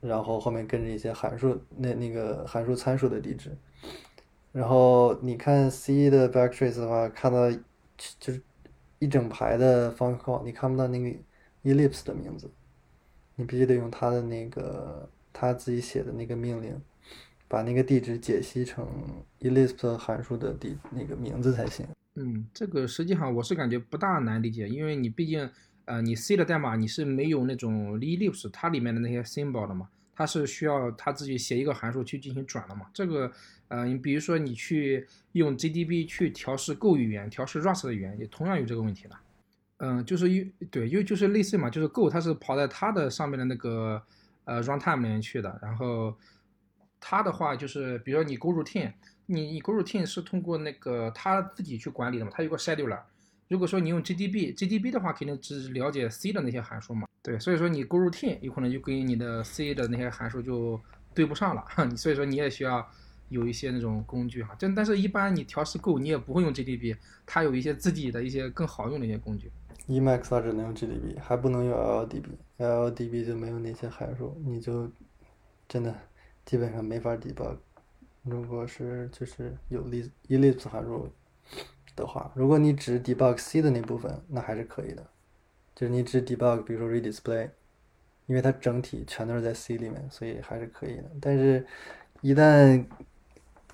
[0.00, 3.56] 然后后面跟着一些函数，那那个函数参数的地址。
[4.56, 7.50] 然后你看 C 的 backtrace 的话，看到
[8.18, 8.40] 就是
[8.98, 11.14] 一整排的方框你看不到那个
[11.62, 12.50] ellipse 的名字，
[13.34, 16.80] 你必须得用它的那个他自己写的那个命令，
[17.46, 18.88] 把那个地址解析成
[19.40, 21.86] ellipse 函数的地那个名字才行。
[22.14, 25.50] 嗯，这个实际上我是感觉不大难理解，因为你毕竟，
[25.84, 32.86] 呃，你 C 的代码你是没有那种 Elipse 它里面的那些 symbol 的嘛，它是需要它自己写一个函数去进行转的嘛。
[32.94, 33.30] 这个，
[33.68, 39.16] 呃，你比如说你去用 GDB 去调试 Go 语言、调试 Rust 的语言，也同样有这个问题的。
[39.78, 44.02] 嗯，就是因对，因为就是类似嘛，就是 Go 它是跑在它的上面的那个
[44.44, 46.16] 呃 runtime 里面去的，然后
[47.00, 48.92] 它的话就是，比如说你 Go routine。
[49.28, 52.30] 你你 Go routine 是通过那个它自己去管理的嘛？
[52.32, 53.00] 它有个 scheduler。
[53.48, 57.08] 如果说你用 GDB，GDB 的话肯定只了解 C 的那些函数嘛。
[57.22, 60.80] 对，所以说你 Go routine 有可能就跟你的 C 的那些函数就
[61.12, 61.64] 对不上了，
[61.98, 62.88] 所以说你也需要
[63.28, 64.54] 有一些那种工具哈。
[64.58, 69.50] 真但是一般你调试够你也不会用 GDB，它有一些自己的一些更好用的一些工具。
[69.88, 74.90] Emacs 它只能用 GDB，还不能用 LLDB，LLDB 就没有那些函数，你就
[75.68, 75.94] 真的
[76.44, 77.56] 基本上没法 debug。
[78.24, 79.84] 如果是就是有
[80.28, 81.08] Ellipse 函数
[81.94, 85.06] 的话，如果你只 debug C 的那部分，那还是可以的。
[85.76, 87.50] 就是你只 debug，比如说 Redisplay，
[88.26, 91.04] 因为它整体全都是在 C 里面，所以还是可以的。
[91.20, 91.64] 但是，
[92.22, 92.84] 一旦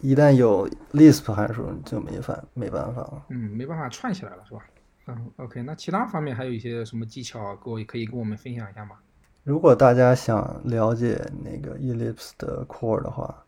[0.02, 3.24] 一旦有 Lisp 函数，就没法没办法了。
[3.30, 4.60] 嗯，没办法串起来了，是吧？
[5.06, 8.96] 嗯，OK，那其他方面还有一些什么技巧，各位可以跟我们分享一下吗？
[9.44, 13.44] 如果大家想了解那个 Ellipse 的 core 的话，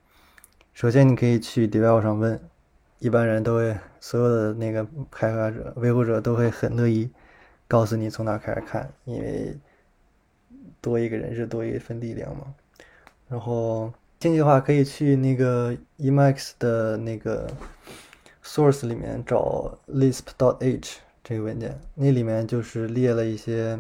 [0.73, 2.41] 首先，你可以去 Devel 上问，
[2.99, 7.11] 一般人都会，所有的那个开发者、维护者都会很乐意
[7.69, 9.57] 告诉你从哪开始看，因为
[10.81, 12.53] 多一个人是多一份力量嘛。
[13.29, 13.93] 然后
[14.25, 17.47] 兴趣的话，可以去那个 Emacs 的那个
[18.43, 23.79] source 里面找 lisp.h 这个文件，那里面就是列了一些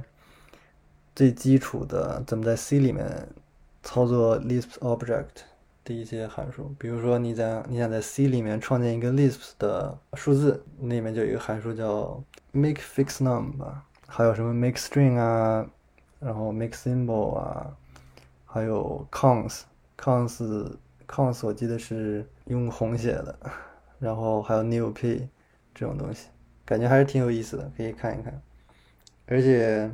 [1.16, 3.26] 最基础的怎么在 C 里面
[3.82, 5.44] 操作 Lisp object
[5.82, 6.74] 的一些函数。
[6.78, 12.22] 比如说，你在你想在 C 里面创建一个 Lisp 的数字，那里面就有一个函数叫
[12.52, 15.66] makefixNum 吧，还有什么 makeString 啊，
[16.20, 17.74] 然后 makeSymbol 啊，
[18.44, 19.62] 还有 cons。
[19.98, 20.76] Cons
[21.06, 23.38] cons 我记得是用红写的，
[23.98, 25.28] 然后还有 newp
[25.74, 26.28] 这种东西，
[26.64, 28.40] 感觉还是挺有意思的，可以看一看。
[29.26, 29.90] 而且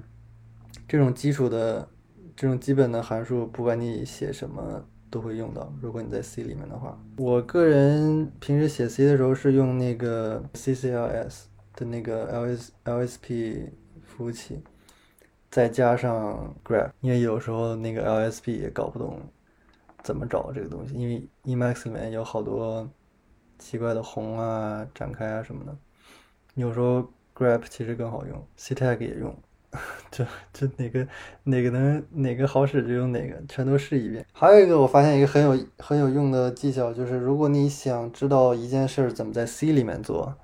[0.88, 1.88] 这种基础的、
[2.36, 5.72] 这种基本的函数，不管你写什么都会用到。
[5.80, 11.42] 如果你在 C 里面的话，我个人平时写 C 的时候是用那个 ccls
[11.76, 13.68] 的那个 ls lsp
[14.04, 14.60] 服务器，
[15.50, 19.20] 再加上 grep，因为有时候那个 lsp 也搞不懂。
[20.02, 20.94] 怎么找这个东西？
[20.94, 22.88] 因为 Emacs 里面有好多
[23.58, 25.76] 奇怪的宏啊、展开啊什么的。
[26.54, 29.34] 有时候 grep 其实更好用，ctag 也用，
[30.10, 31.06] 就就哪个
[31.44, 34.26] 哪个能哪个好使就用哪个，全都试一遍。
[34.32, 40.34] 还有一个我发现一个很有很有用的技巧，就是如果你想知道一件事儿怎么在 C 里面做，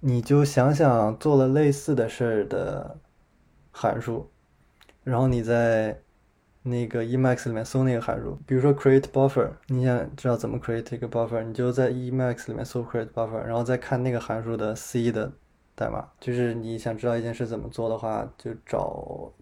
[0.00, 2.98] 你就想想做了类似的事儿的
[3.70, 4.30] 函数，
[5.04, 6.02] 然后你在。
[6.62, 15.32] 那个 Emacs 里面搜那个函数，比如说 create buffer，你想知道怎么 create 一个 buffer，你就在 Emacs 里面搜 create buffer，然后再看那个函数的 C 的
[15.74, 16.06] 代码。
[16.20, 19.32] 就是你想知道一件事怎么做的话，就找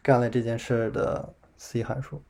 [0.00, 2.22] 干了这件事的 C 函数，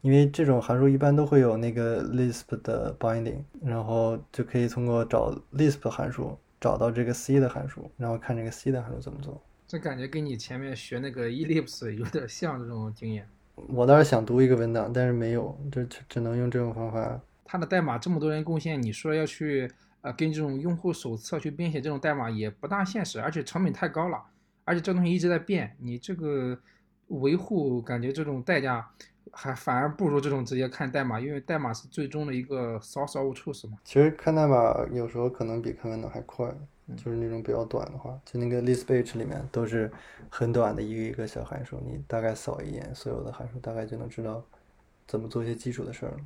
[0.00, 9.42] 因为这种函数一般都会有那个 Lisp 的 binding，然后就可以通过找 Lisp 函数找到这个 C 的函数，然后看这个 C 的函数怎么做。
[9.72, 13.26] 这感觉跟你前面学那个 Ellipse 有点像，这种经验。
[13.68, 17.18] 我倒是想读一个文档，但是没有，就只能用这种方法。
[17.42, 19.66] 它的代码这么多人贡献，你说要去
[20.02, 24.22] 呃跟这种用户手册去编写这种代码也不大现实，而且成本太高了，
[24.66, 26.58] 而且这东西一直在变，你这个
[27.06, 28.86] 维护感觉这种代价
[29.30, 33.78] 还反而不如这种直接看代码，因为代码是最终的一个 source of truth 嘛。
[33.84, 36.54] 其实看代码有时候可能比看文档还快。
[36.96, 39.90] 就是那种比较短的话，就那个 ListPage 里面都是
[40.28, 44.44] 很短的一个一个小函数，你大概扫一眼所有的函数，大概就能知道
[45.06, 46.18] 怎么做一些基础的事儿了。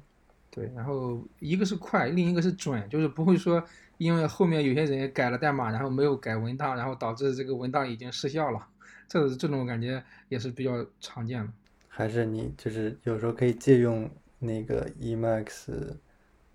[0.51, 3.63] 对，然后一个是快，另一个是准，就是不会说
[3.99, 8.67] 因为后面有些人改了代码，然后没有改文档，然后导致这个文档已经失效了。
[9.09, 11.53] 这这种感觉也是比较常见的。
[11.89, 15.95] 还是你就是有时候可以借用那个 Emacs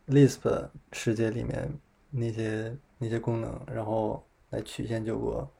[0.08, 1.72] Lisp 世界里面
[2.10, 2.76] 那些。
[3.04, 5.52] 那些功能，然后来曲线救国，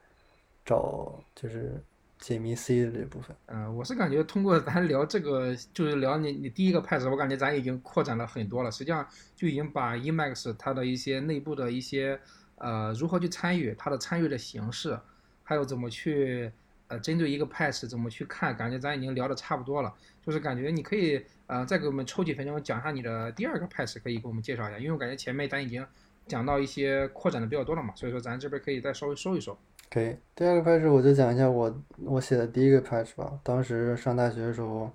[0.64, 1.82] 找就是
[2.20, 3.36] 解谜 C 的这部分。
[3.46, 8.70] 嗯，我是感觉通过咱聊这个，就是聊你你第一个派 a 我感觉咱已经扩展了很多了。
[8.70, 12.16] 实际上就已经把 Emacs 它的一些内部的一些
[12.58, 14.96] 呃如何去参与，它的参与的形式，
[15.42, 16.48] 还有怎么去
[16.86, 19.92] 呃针对一个 patch 怎么去看，感觉咱已经聊的差不多了。
[20.24, 25.84] 就是感觉你可以呃再给我们抽几分钟讲一下你的第二个 patch，可以给我们介绍一下，因为我感觉前面咱已经。
[26.32, 29.54] 讲到一些扩展的比较多了嘛，所以说咱这边可以再稍微收一收。
[29.90, 33.38] 可以，第二个 patch 我就讲一下我我写的第一个 patch 吧。
[33.42, 34.90] 当时上大学的时候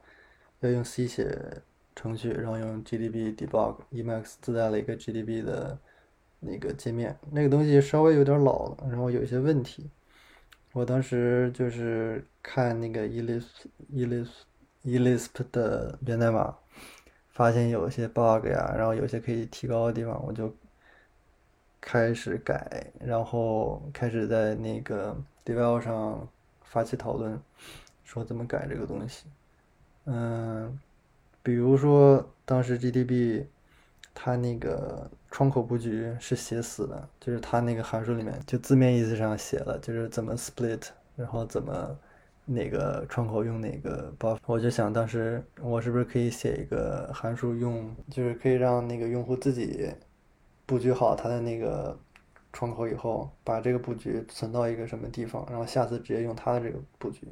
[0.61, 1.29] 要用 C 写
[1.95, 5.77] 程序，然后用 GDB debug，Emacs 自带了一个 GDB 的
[6.39, 9.88] 那个界面，那个东西稍微有点老了，然后有一些问题。
[10.73, 13.45] 我当时就是看那个 Elisp
[13.93, 14.29] Elisp
[14.83, 16.57] Elisp 的源代码，
[17.29, 20.51] 发现有一些 bug 呀，然后有些可以提高的地方，我就。
[21.80, 25.15] 开始改，然后开始在那个
[25.45, 26.28] develop 上
[26.63, 27.39] 发起讨论，
[28.03, 29.25] 说怎么改这个东西。
[30.05, 30.78] 嗯，
[31.41, 33.45] 比如说当时 GDB
[34.13, 40.82] 它那个窗口布局是写死的，就是它那个函数里面就字面意思上写了，就是怎么 split，
[41.15, 41.97] 然后怎么
[42.45, 44.39] 哪个窗口用哪个 buff。
[44.45, 49.89] 我就想当时我是不是可以写一个函数用，就是可以让那个用户自己。
[50.68, 51.97] 布局好它的那个
[52.51, 57.26] 窗口以后，把这个布局存到一个什么地方，然后下次直接用它的这个布局，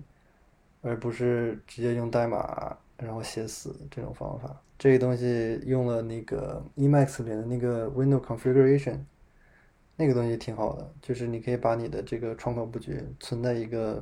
[0.81, 4.61] 而不是直接用代码然后写死这种方法。
[4.79, 8.99] 这个东西用了那个 Emacs 里的那个 Window Configuration，
[9.97, 14.01] 那个东西挺好的，就是你可以把你的这个窗口布局存在一个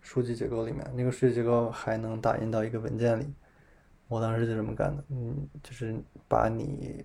[0.00, 3.32] 数据结构里面，那个数据结构还能打印到一个文件里。
[4.08, 5.94] 我当时就这么干的，嗯，就是
[6.26, 7.04] 把你。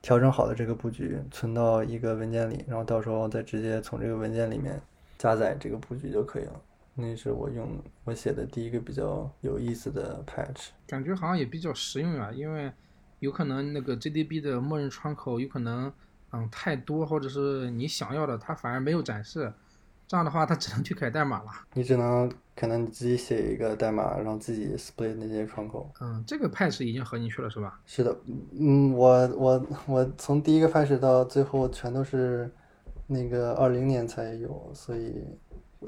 [0.00, 4.80] 调整好的这个布局存到一个文件里，然后到时候再直接从这个文件里面
[5.18, 6.60] 加载这个布局就可以了。
[6.94, 10.70] 那是我用我写的第一个比较有意思的 patch。
[10.86, 12.72] 感觉好像也比较实用啊，因为
[13.20, 15.92] 有可能那个 JDB 的默认窗口有可能
[16.32, 19.52] 嗯太多，或者是你想要的它反而没有展示，
[20.06, 21.50] 这样的话它只能去改代码了。
[21.74, 25.88] 你只能可能你自己写一个代码，然后自己 split 那些窗口。
[26.00, 27.78] 嗯，这个 patch 已经合进去了是吧？
[27.86, 28.16] 是的，
[28.58, 32.50] 嗯，我我我从第一个 patch 到最后全都是
[33.06, 35.24] 那个二零年才有，所以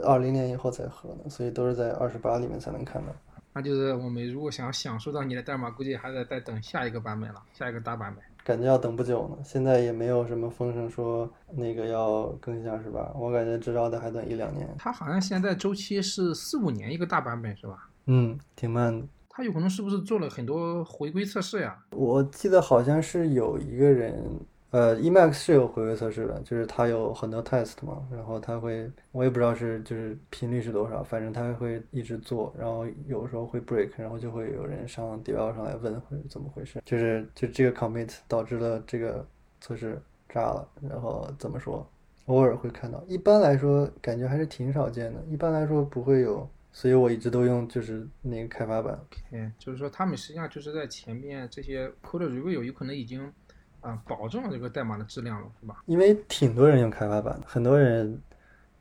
[0.05, 3.09] 二零年以后才合的，所以都是在二十八里面才能看到。
[3.53, 8.25] 那就是我们如果想享受到你的代码，估计还得再等下一个版本了，下一个大版本。
[8.45, 14.69] 感觉要等不久呢，现在也没有什么风声说那个要更新二十八，我感觉至少得还等一两年。
[14.79, 17.89] 它好像现在周期是四五年一个大版本是吧？
[18.07, 19.07] 嗯，挺慢的。
[19.29, 21.79] 它有可能是不是做了很多回归测试呀？
[21.93, 24.25] 我记得好像是有一个人。
[24.71, 39.27] 呃，EMAC 是有回归测试的，就是它有很多 test 嘛，然后它会，我也不知道是就是频率是多少，反正它会一直做，然后有时候会 break，然后就会有人上 debug 上来问会怎么回事，就是就这个 commit 导致了这个
[39.61, 41.85] 测试炸了，然后怎么说，
[42.27, 48.95] 偶尔会看到，一般来说感觉还是挺少见的，一般来说不会有，所以我一直都用就是那个开发版。
[48.95, 53.33] OK，就是说他们实际上就是在前面这些 code review 有可能已经。
[53.81, 55.77] 啊，保证了这个代码的质量了，是吧？
[55.87, 58.21] 因为挺多人用开发版，很多人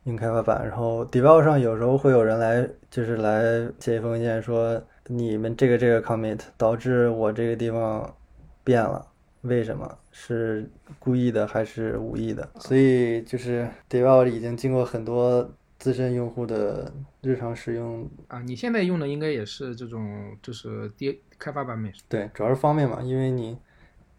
[0.03, 8.13] 用开发版，然后 debug 上有时候会有人来，就是来写一封信说你们这个这个 commit 导致我这个地方
[8.63, 9.07] 变了，
[9.41, 9.97] 为什么？
[10.11, 10.69] 是
[10.99, 12.49] 故意的还是无意的？
[12.59, 16.91] 所以就是 debug 已经经过很多资深用户的
[17.21, 18.41] 日常使用啊。
[18.41, 21.89] 你现在用的应该也是这种，就是 D 开发版本。
[22.09, 23.57] 对，主要是方便嘛，因为你。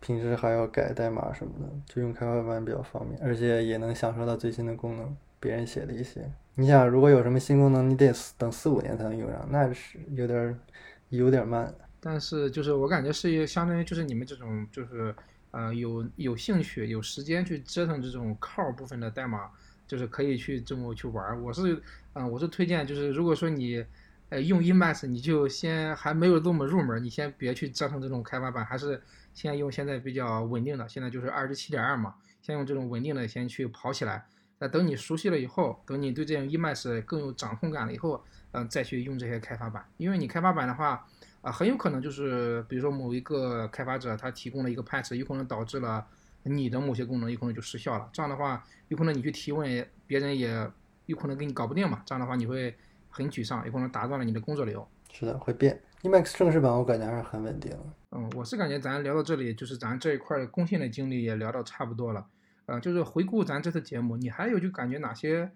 [0.01, 5.17] 平时还要改代码什么的，就用开发版比较方便，而且也能享受到最新的功能。
[5.39, 10.61] 别人写的一些，你想，如果有什么新功能，你得等四五年才能用上，那是有点
[11.09, 11.75] 有点慢。
[11.99, 15.15] 但是就是我感觉是相当于就是你们这种就是
[15.51, 19.51] 呃有有兴趣有时间去折腾这种 core 部分的代码，
[19.87, 21.43] 就是可以去这么去玩。
[21.43, 21.83] 我是
[22.13, 23.83] 嗯我是推荐就是如果说你
[24.29, 29.01] 呃用 Emacs，你就先还没有这么入门，你先别去折腾这种开发版，还是。
[29.33, 34.27] 先用现在比较稳定的，现在就是二十七点二嘛，先用这种稳定的先去跑起来。
[34.59, 38.23] 那等你熟悉了以后，等你对这种 Emacs 更有掌控感了以后，
[38.53, 39.83] 嗯，再去用这些开发版。
[39.97, 41.07] 因为你开发版的话，
[41.41, 46.07] 啊，很有可能就是比如说某一个开发者他提供了一个 patch，有可能导致了
[46.43, 48.07] 你的某些功能有可能就失效了。
[48.13, 50.71] 这样的话，有可能你去提问，别人也
[51.07, 52.03] 有可能给你搞不定嘛。
[52.05, 52.77] 这样的话你会
[53.09, 54.87] 很沮丧，有可能打断了你的工作流。
[55.11, 55.81] 是的，会变。
[56.03, 57.75] Emacs 正式版我感觉还是很稳定。
[58.13, 62.27] 嗯，我是感觉咱聊到这里，就是咱这一块的贡献的经历也聊到差不多了。
[62.67, 65.51] 呃，就是回顾咱这次节目，你还有就感觉哪些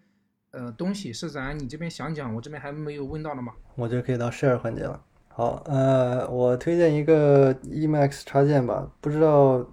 [0.53, 3.53] 呃东西是咱你这边想讲，我这边还没有问到的吗？
[3.75, 5.03] 我觉得可以到 share 环节了。
[5.29, 9.69] 好，呃，我推荐一个 Emacs 插件吧，不知道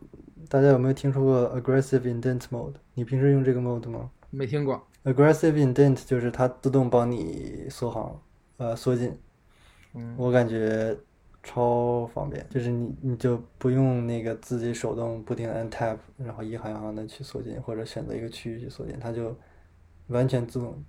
[0.49, 2.73] 大家有没有听说过 Aggressive Indent Mode？
[2.95, 4.09] 你平时用这个 mode 吗？
[4.32, 4.88] 没听过。
[5.03, 8.19] Aggressive Indent 就是它自动帮你缩行，
[8.57, 9.15] 呃，缩进。
[10.17, 10.97] 我感觉
[11.44, 19.36] 超方便，就是你你就不用那个自己手动不停按 tab，然后一行一行的去缩进，或者选择一个区域去缩进，它就
[20.08, 20.84] 完全自动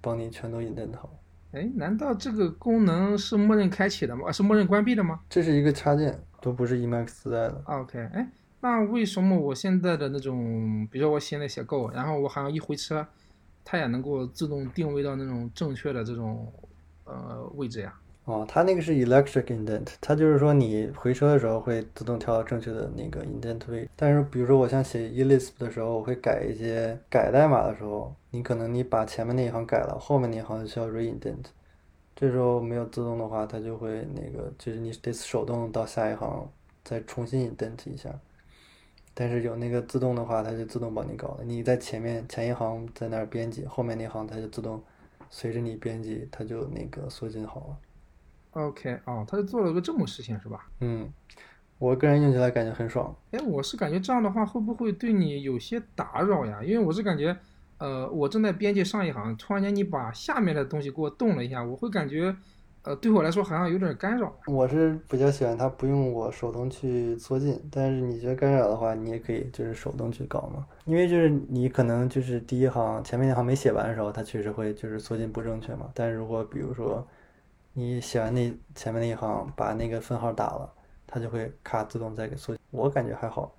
[0.00, 1.10] 帮你全都 indent 好。
[1.52, 4.32] 哎，难道这个功能是默认开启的吗？
[4.32, 5.20] 是默认关闭的吗？
[5.28, 7.62] 这是一个插件，都不是 Emacs 自带的。
[7.66, 8.30] OK，哎，
[8.60, 13.06] 那为什么我现在的那种，比如说我现在写 Go，然后我好像一回车，
[13.64, 16.50] 它也能够自动定位到那种正确的这种
[17.04, 17.94] 呃位置呀？
[18.28, 23.88] 哦，它那个是 electric indent，它就是说你回车的时候会自动调到正确的那个 indent 位。
[23.96, 31.46] 但是比如说我像写 elisp 的时候，我会改一些改代码的时候，你可能你把前面那一行改了，后面那一行需要 reindent。
[32.14, 36.46] 这时候没有自动的话，它就会那个就是你得手动到下一行
[36.84, 38.10] 再重新 indent 一下。
[39.14, 41.44] 但是有那个自动的话，它就自动帮你搞了。
[41.44, 44.82] 你在前面前一行在那儿编辑，后面那行它就自动
[45.30, 47.76] 随着你编辑，它就那个缩进好了。
[48.58, 50.66] OK，哦，他就做了个这种事情是吧？
[50.80, 51.08] 嗯，
[51.78, 53.14] 我个人用起来感觉很爽。
[53.30, 56.60] 哎，我是感觉这样的话会不会对你有些打扰呀？
[56.64, 57.36] 因为我是感觉，
[57.78, 62.34] 呃，我正在编辑上一行，突然间你把下面的东西给我动了一下，我会感觉，
[62.82, 64.34] 呃，对我来说好像有点干扰。
[64.48, 70.66] 我是比较喜欢它不用我手动去缩进，但是你觉得干扰的话，你也可以就是手动去搞嘛。
[70.84, 75.90] 因为就是你可能就是第一行前面那行没写完的时候，它确实会就是缩进不正确嘛。
[75.94, 77.06] 但是如果比如说，
[77.78, 80.68] 你写完那前面那一行，把那个分号打了，
[81.06, 82.56] 它就会咔自动再给缩。
[82.72, 83.56] 我感觉还好。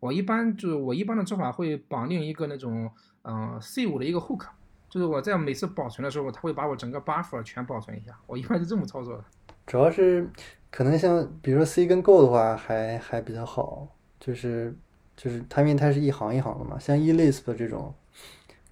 [0.00, 2.90] 我一般就是我一般的做法会绑定一个那种
[3.24, 4.46] 嗯 C 五的一个 hook，
[4.88, 8.18] 就是我在每次保存的时候，它会把我整个 buffer 全保存一下。
[8.26, 9.24] 我一般是这么操作的。
[9.66, 10.26] 主要是
[10.70, 13.86] 可能像比如说 C 跟 Go 的话，还还比较好，
[14.18, 14.74] 就是
[15.14, 17.92] 就是它因为它是一行一行的嘛，像 eLisp 这种，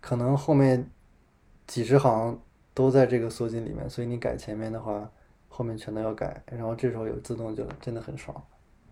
[0.01, 0.91] 可能后面
[1.67, 2.41] 几十行
[2.77, 5.11] 都在这个缩进里面，所以你改前面的话，
[5.49, 8.37] 后面全都要改，然后这时候有自动就真的很爽。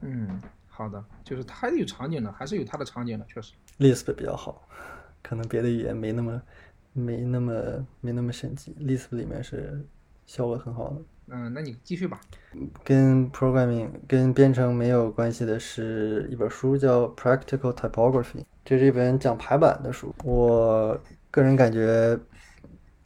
[0.01, 3.53] 嗯，好的，就是它有场景的，还是有它的场景的，确实。
[3.79, 4.67] Lisp 比较好，
[5.23, 6.43] 可能别的语言没那么
[6.95, 9.87] 没那么没那么神奇，Lisp 里面是
[10.25, 11.03] 效果很好的。
[11.27, 12.19] 嗯，那你继续吧。
[12.83, 20.15] 跟 programming 跟编程没有关系的是一本书，叫《Practical Typography》，这是一本讲排版的书。
[20.25, 20.99] 我
[21.31, 22.19] 个人感觉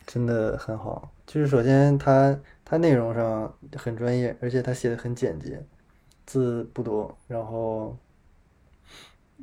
[0.08, 5.62] 真的很好，就是首先它它内容上很专业，而且它写的很简洁，
[6.24, 7.94] 字不多，然后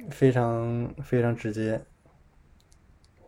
[0.10, 1.80] 非常非常直接，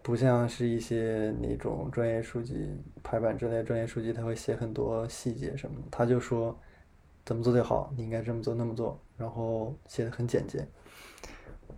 [0.02, 5.78] 不像是一些那种专业书籍排版之类专业书籍，他会写很多细节什么。
[5.92, 6.58] 他就说
[7.24, 10.68] 怎么做最好，你应该这么做那么做，然后写的很简洁。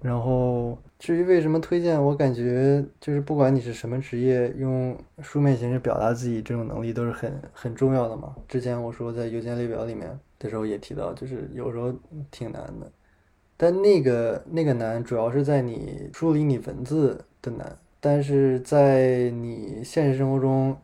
[0.02, 8.36] 然后至于为什么推荐，我感觉就是不管你是什么职业，用书面形式表达自己这种能力都是很很重要的嘛。
[8.47, 11.93] 之前我说在邮件列表里面的时候也提到，就是有时候
[12.32, 12.89] 挺难的。
[13.58, 20.78] 但那个那个难主要是在你梳理你文字的难，但是在你现实生活中，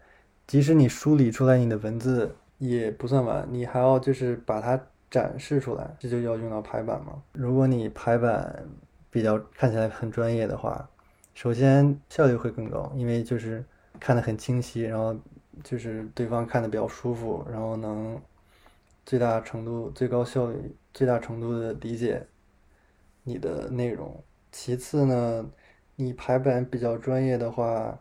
[0.46, 4.78] 即使你梳理出来你的文字也不算完，你还要就是把它
[5.10, 7.14] 展示出来，这就要用到排版嘛。
[7.32, 8.66] 如果你排版
[9.16, 10.90] 比较看起来很专业的话，
[11.34, 13.64] 首先效率会更高，因为就是
[13.98, 15.16] 看得很清晰，然后
[15.64, 18.22] 就是对方看得比较舒服，然后能
[19.06, 22.28] 最大程度、最高效率、最大程度的理解
[23.24, 24.22] 你的内容。
[24.52, 25.50] 其次呢，
[25.96, 27.98] 你排版比较专业的话，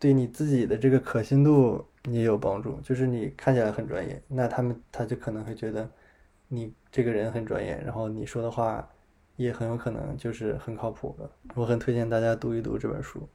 [0.00, 2.80] 对你自己的这个可信度也有帮助。
[2.80, 5.88] 就是你看起来很专业，那他们他就可能会觉得
[6.48, 8.90] 你这个人很专业，然后你说的话
[9.40, 11.30] 也很有可能就是很靠谱的。
[11.54, 13.26] 我很推荐大家读一读这本书，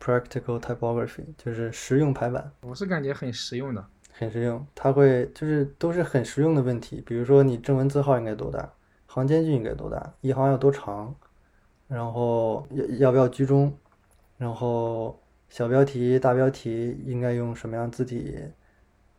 [0.04, 1.06] 《Practical Typography》，
[1.38, 2.52] 就是实用排版。
[2.60, 3.82] 我是感觉很实用的。
[4.12, 8.70] 很实用，它会就是都是很实用的问题，比如说你正文字号应该多大，
[9.06, 11.14] 行间距应该多大，一行要多长，
[11.88, 13.74] 然后要要不要居中，
[14.36, 15.18] 然后
[15.48, 18.38] 小标题、大标题应该用什么样字体，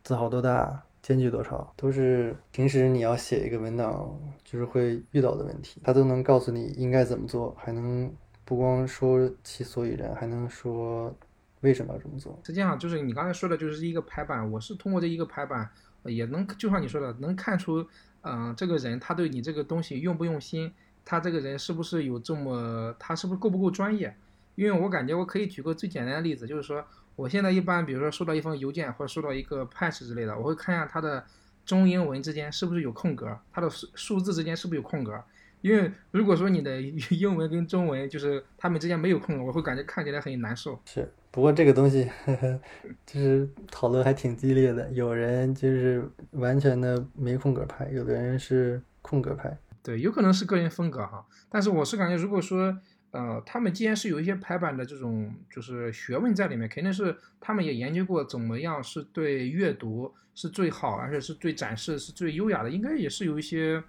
[0.04, 8.08] 字号多大，间距多少，都是平时你要写一个文档就是会遇到的问题，它都能告诉你应该怎么做，还能
[8.44, 11.12] 不光说其所以然，还能说
[11.60, 12.38] 为什么要这么做。
[12.44, 14.48] 实际上就是你刚才说的，就是一个排版。
[14.52, 15.68] 我是通过这一个排版，
[16.04, 17.84] 也能就像你说的，能看出，
[18.20, 20.72] 嗯、这个人他对你这个东西用不用心，
[21.04, 24.16] 他这个人是不是有这么，他是不是够不够专业？
[24.54, 26.84] 因为我感觉我可以举个最简单的例子，就是说
[27.16, 31.24] 我现在一般，比如说收到一封邮件或者收到一个 patch 之类的，我会看一下它的
[31.64, 35.22] 中英文之间是不是有空格，它的数数字之间是不是有空格。
[35.60, 36.80] 因为如果说你的
[37.14, 40.80] 英文跟中文就是它们之间没有空格，我会感觉看起来很难受。
[40.84, 42.60] 是，不过这个东西呵呵，
[43.06, 44.90] 就是讨论还挺激烈的。
[44.90, 49.56] 有人就是完全的没空格派，有的人是空格派。
[49.84, 52.76] 对，有可能是个人风格哈，但是我是感觉，如果说，
[53.12, 63.82] 呃，他们既然是有一些排版的这种就是学问在里面，肯定是他们也研究过怎么样是对阅读是最好，而且是最展示是最优雅的，应该也是有一些，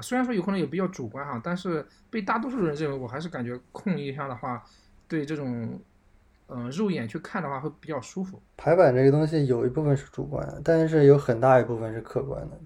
[0.00, 4.64] 虽然说有可能也比较主观哈，但是被大多数人认为，我还是感觉空一下的话，
[5.06, 5.78] 对这种，
[6.48, 8.42] 嗯、肉眼去看的话会比较舒服。
[8.56, 12.58] 排版这个东西有一部分是主观，但是有很大一部分是客观的。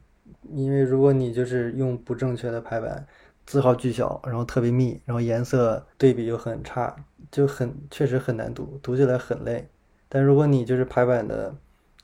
[0.54, 3.06] 因为如果你就是用不正确的排版，
[3.48, 6.94] 字号巨小，然后特别密，然后颜色对比又很差，
[7.30, 9.66] 就很确实很难读，读起来很累。
[10.06, 11.56] 但如果你就是排版的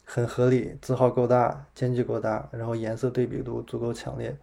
[0.06, 4.34] 很合理，字号够大，间距够大，然后颜色对比度足够强烈，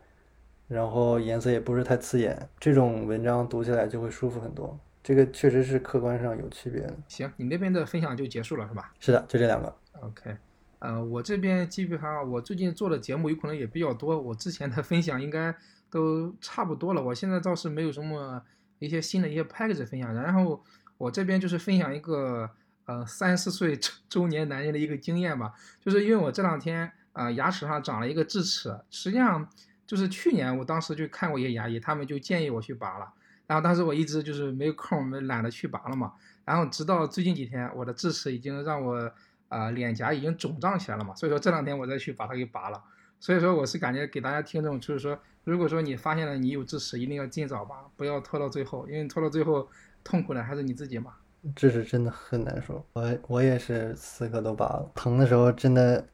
[0.68, 4.80] 然后颜色也不是太刺眼，这种文章读起来就会舒服很多。
[5.02, 6.94] 这个确实是客观上有区别的。
[7.08, 8.94] 行，你那边的分享就结束了是吧？
[9.00, 9.76] 是的，就这两个。
[10.02, 10.38] OK，
[10.78, 15.56] 呃，我这边基本上我最近做的节目有可能也比较多，我之前的分享应该
[15.92, 17.04] 都差不多了。
[17.04, 18.42] 我现在倒是没有什么
[18.80, 20.64] 一些新的一些 package 分享，然后
[20.98, 22.50] 我这边就是分享一个
[22.86, 29.48] 呃三十岁周中年男人的一个经验吧，就是因为我这两天啊、呃牙齿上长了一个智齿，实际上
[29.86, 33.14] 就是去年我当时就看过一些牙医，他们就建议我去拔了，
[33.46, 36.14] 然后当时我一直就是没有空，没懒得去拔了嘛，
[36.46, 39.12] 然后直到最近几天，我的智齿已经让我。
[39.52, 42.82] 啊、脸颊已经肿胀起来了嘛，所以说这两天我再去把它给拔了。
[43.20, 49.68] 所以说我是感觉给大家听众，就是说，如果说你发现了你有智齿，一定要尽早拔，不要拖到最后，因为拖到最后
[50.04, 51.14] 痛苦的还是你自己嘛。
[51.56, 52.86] 智齿真的很难受。
[52.94, 56.06] 我我也是四颗都拔了，疼的时候真的，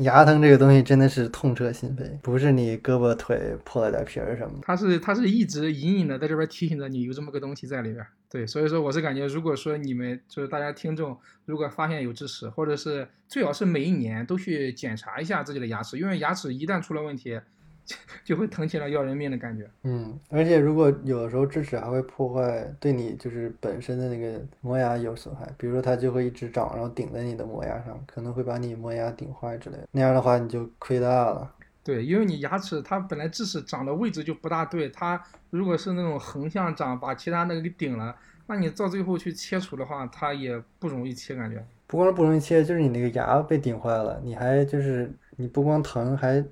[0.00, 4.60] 牙疼这个东西真的是痛彻心扉，不是你胳膊腿破了点皮儿什么的。
[4.62, 8.04] 它是它是一直隐隐的在这边提醒着你有这么个东西在里边。
[8.28, 17.40] 对，所以说我是感觉，如果说你们就是大家听众，如果发现有智齿，或者是最好是每一年都去检查一下自己的牙齿，因为牙齿一旦出了问题，
[17.88, 19.68] 就 就会疼起来要人命的感觉。
[19.84, 29.88] 嗯，而且如果有的时候智齿还会破坏对你就是本身的那个磨牙有损害，比如说它就会一直长，然后顶在你的磨牙上，可能会把你磨牙顶坏之类的。
[29.90, 31.50] 那样的话你就亏大了。
[31.82, 38.14] 对，因为你牙齿它本来智齿长的位置就不大对，它如果是那种横向长，把其他那个给顶了，
[38.46, 41.64] 那你到最后去切除的话，它也不容易切，感觉。
[41.86, 46.44] 不光是不容易切，就是你那个牙被顶坏了，你还就是你不光疼，还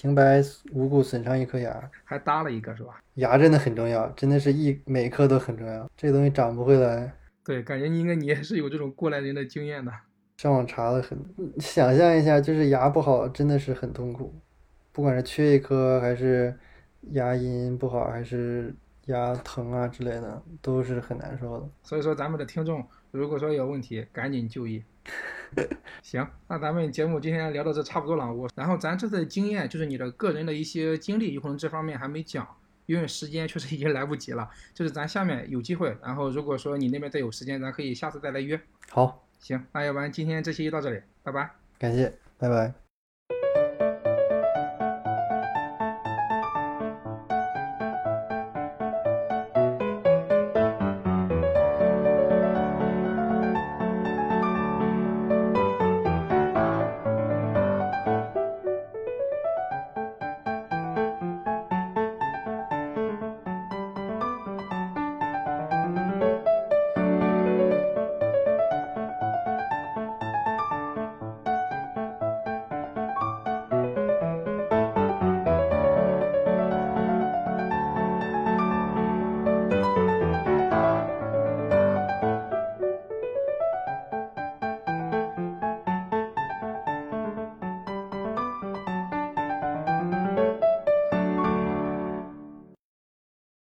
[0.00, 1.90] 平白无故损伤一颗牙。
[2.04, 3.02] 还搭了一个是吧？
[3.16, 7.12] 牙真的很重要，真的是一每一颗都很重要，这个东西长不回来。
[7.44, 9.92] 对，感觉你应该你也是有这种过来人的经验的。
[10.38, 11.18] 上网查了很，
[11.58, 14.34] 想象一下，就是牙不好真的是很痛苦。
[14.90, 16.58] 不管是缺一颗，还是
[17.10, 18.74] 牙龈不好，还是
[19.04, 21.68] 牙疼啊之类的，都是很难受的。
[21.82, 24.82] 所以说，咱们的听众如果说有问题，赶紧就医。
[26.02, 28.32] 行，那咱们节目今天聊到这差不多了。
[28.32, 32.46] 我然后咱这次的经验就是你的个人的一些经历，有可能这方面还没讲，
[32.86, 34.48] 因为时间确实已经来不及了。
[34.72, 38.60] 就是咱下面有机会，然后如果说你那边再有时间，咱可以下次再来约。
[38.90, 41.50] 好，行，那要不然今天这期就到这里，拜拜。
[41.78, 42.89] 感谢，拜拜。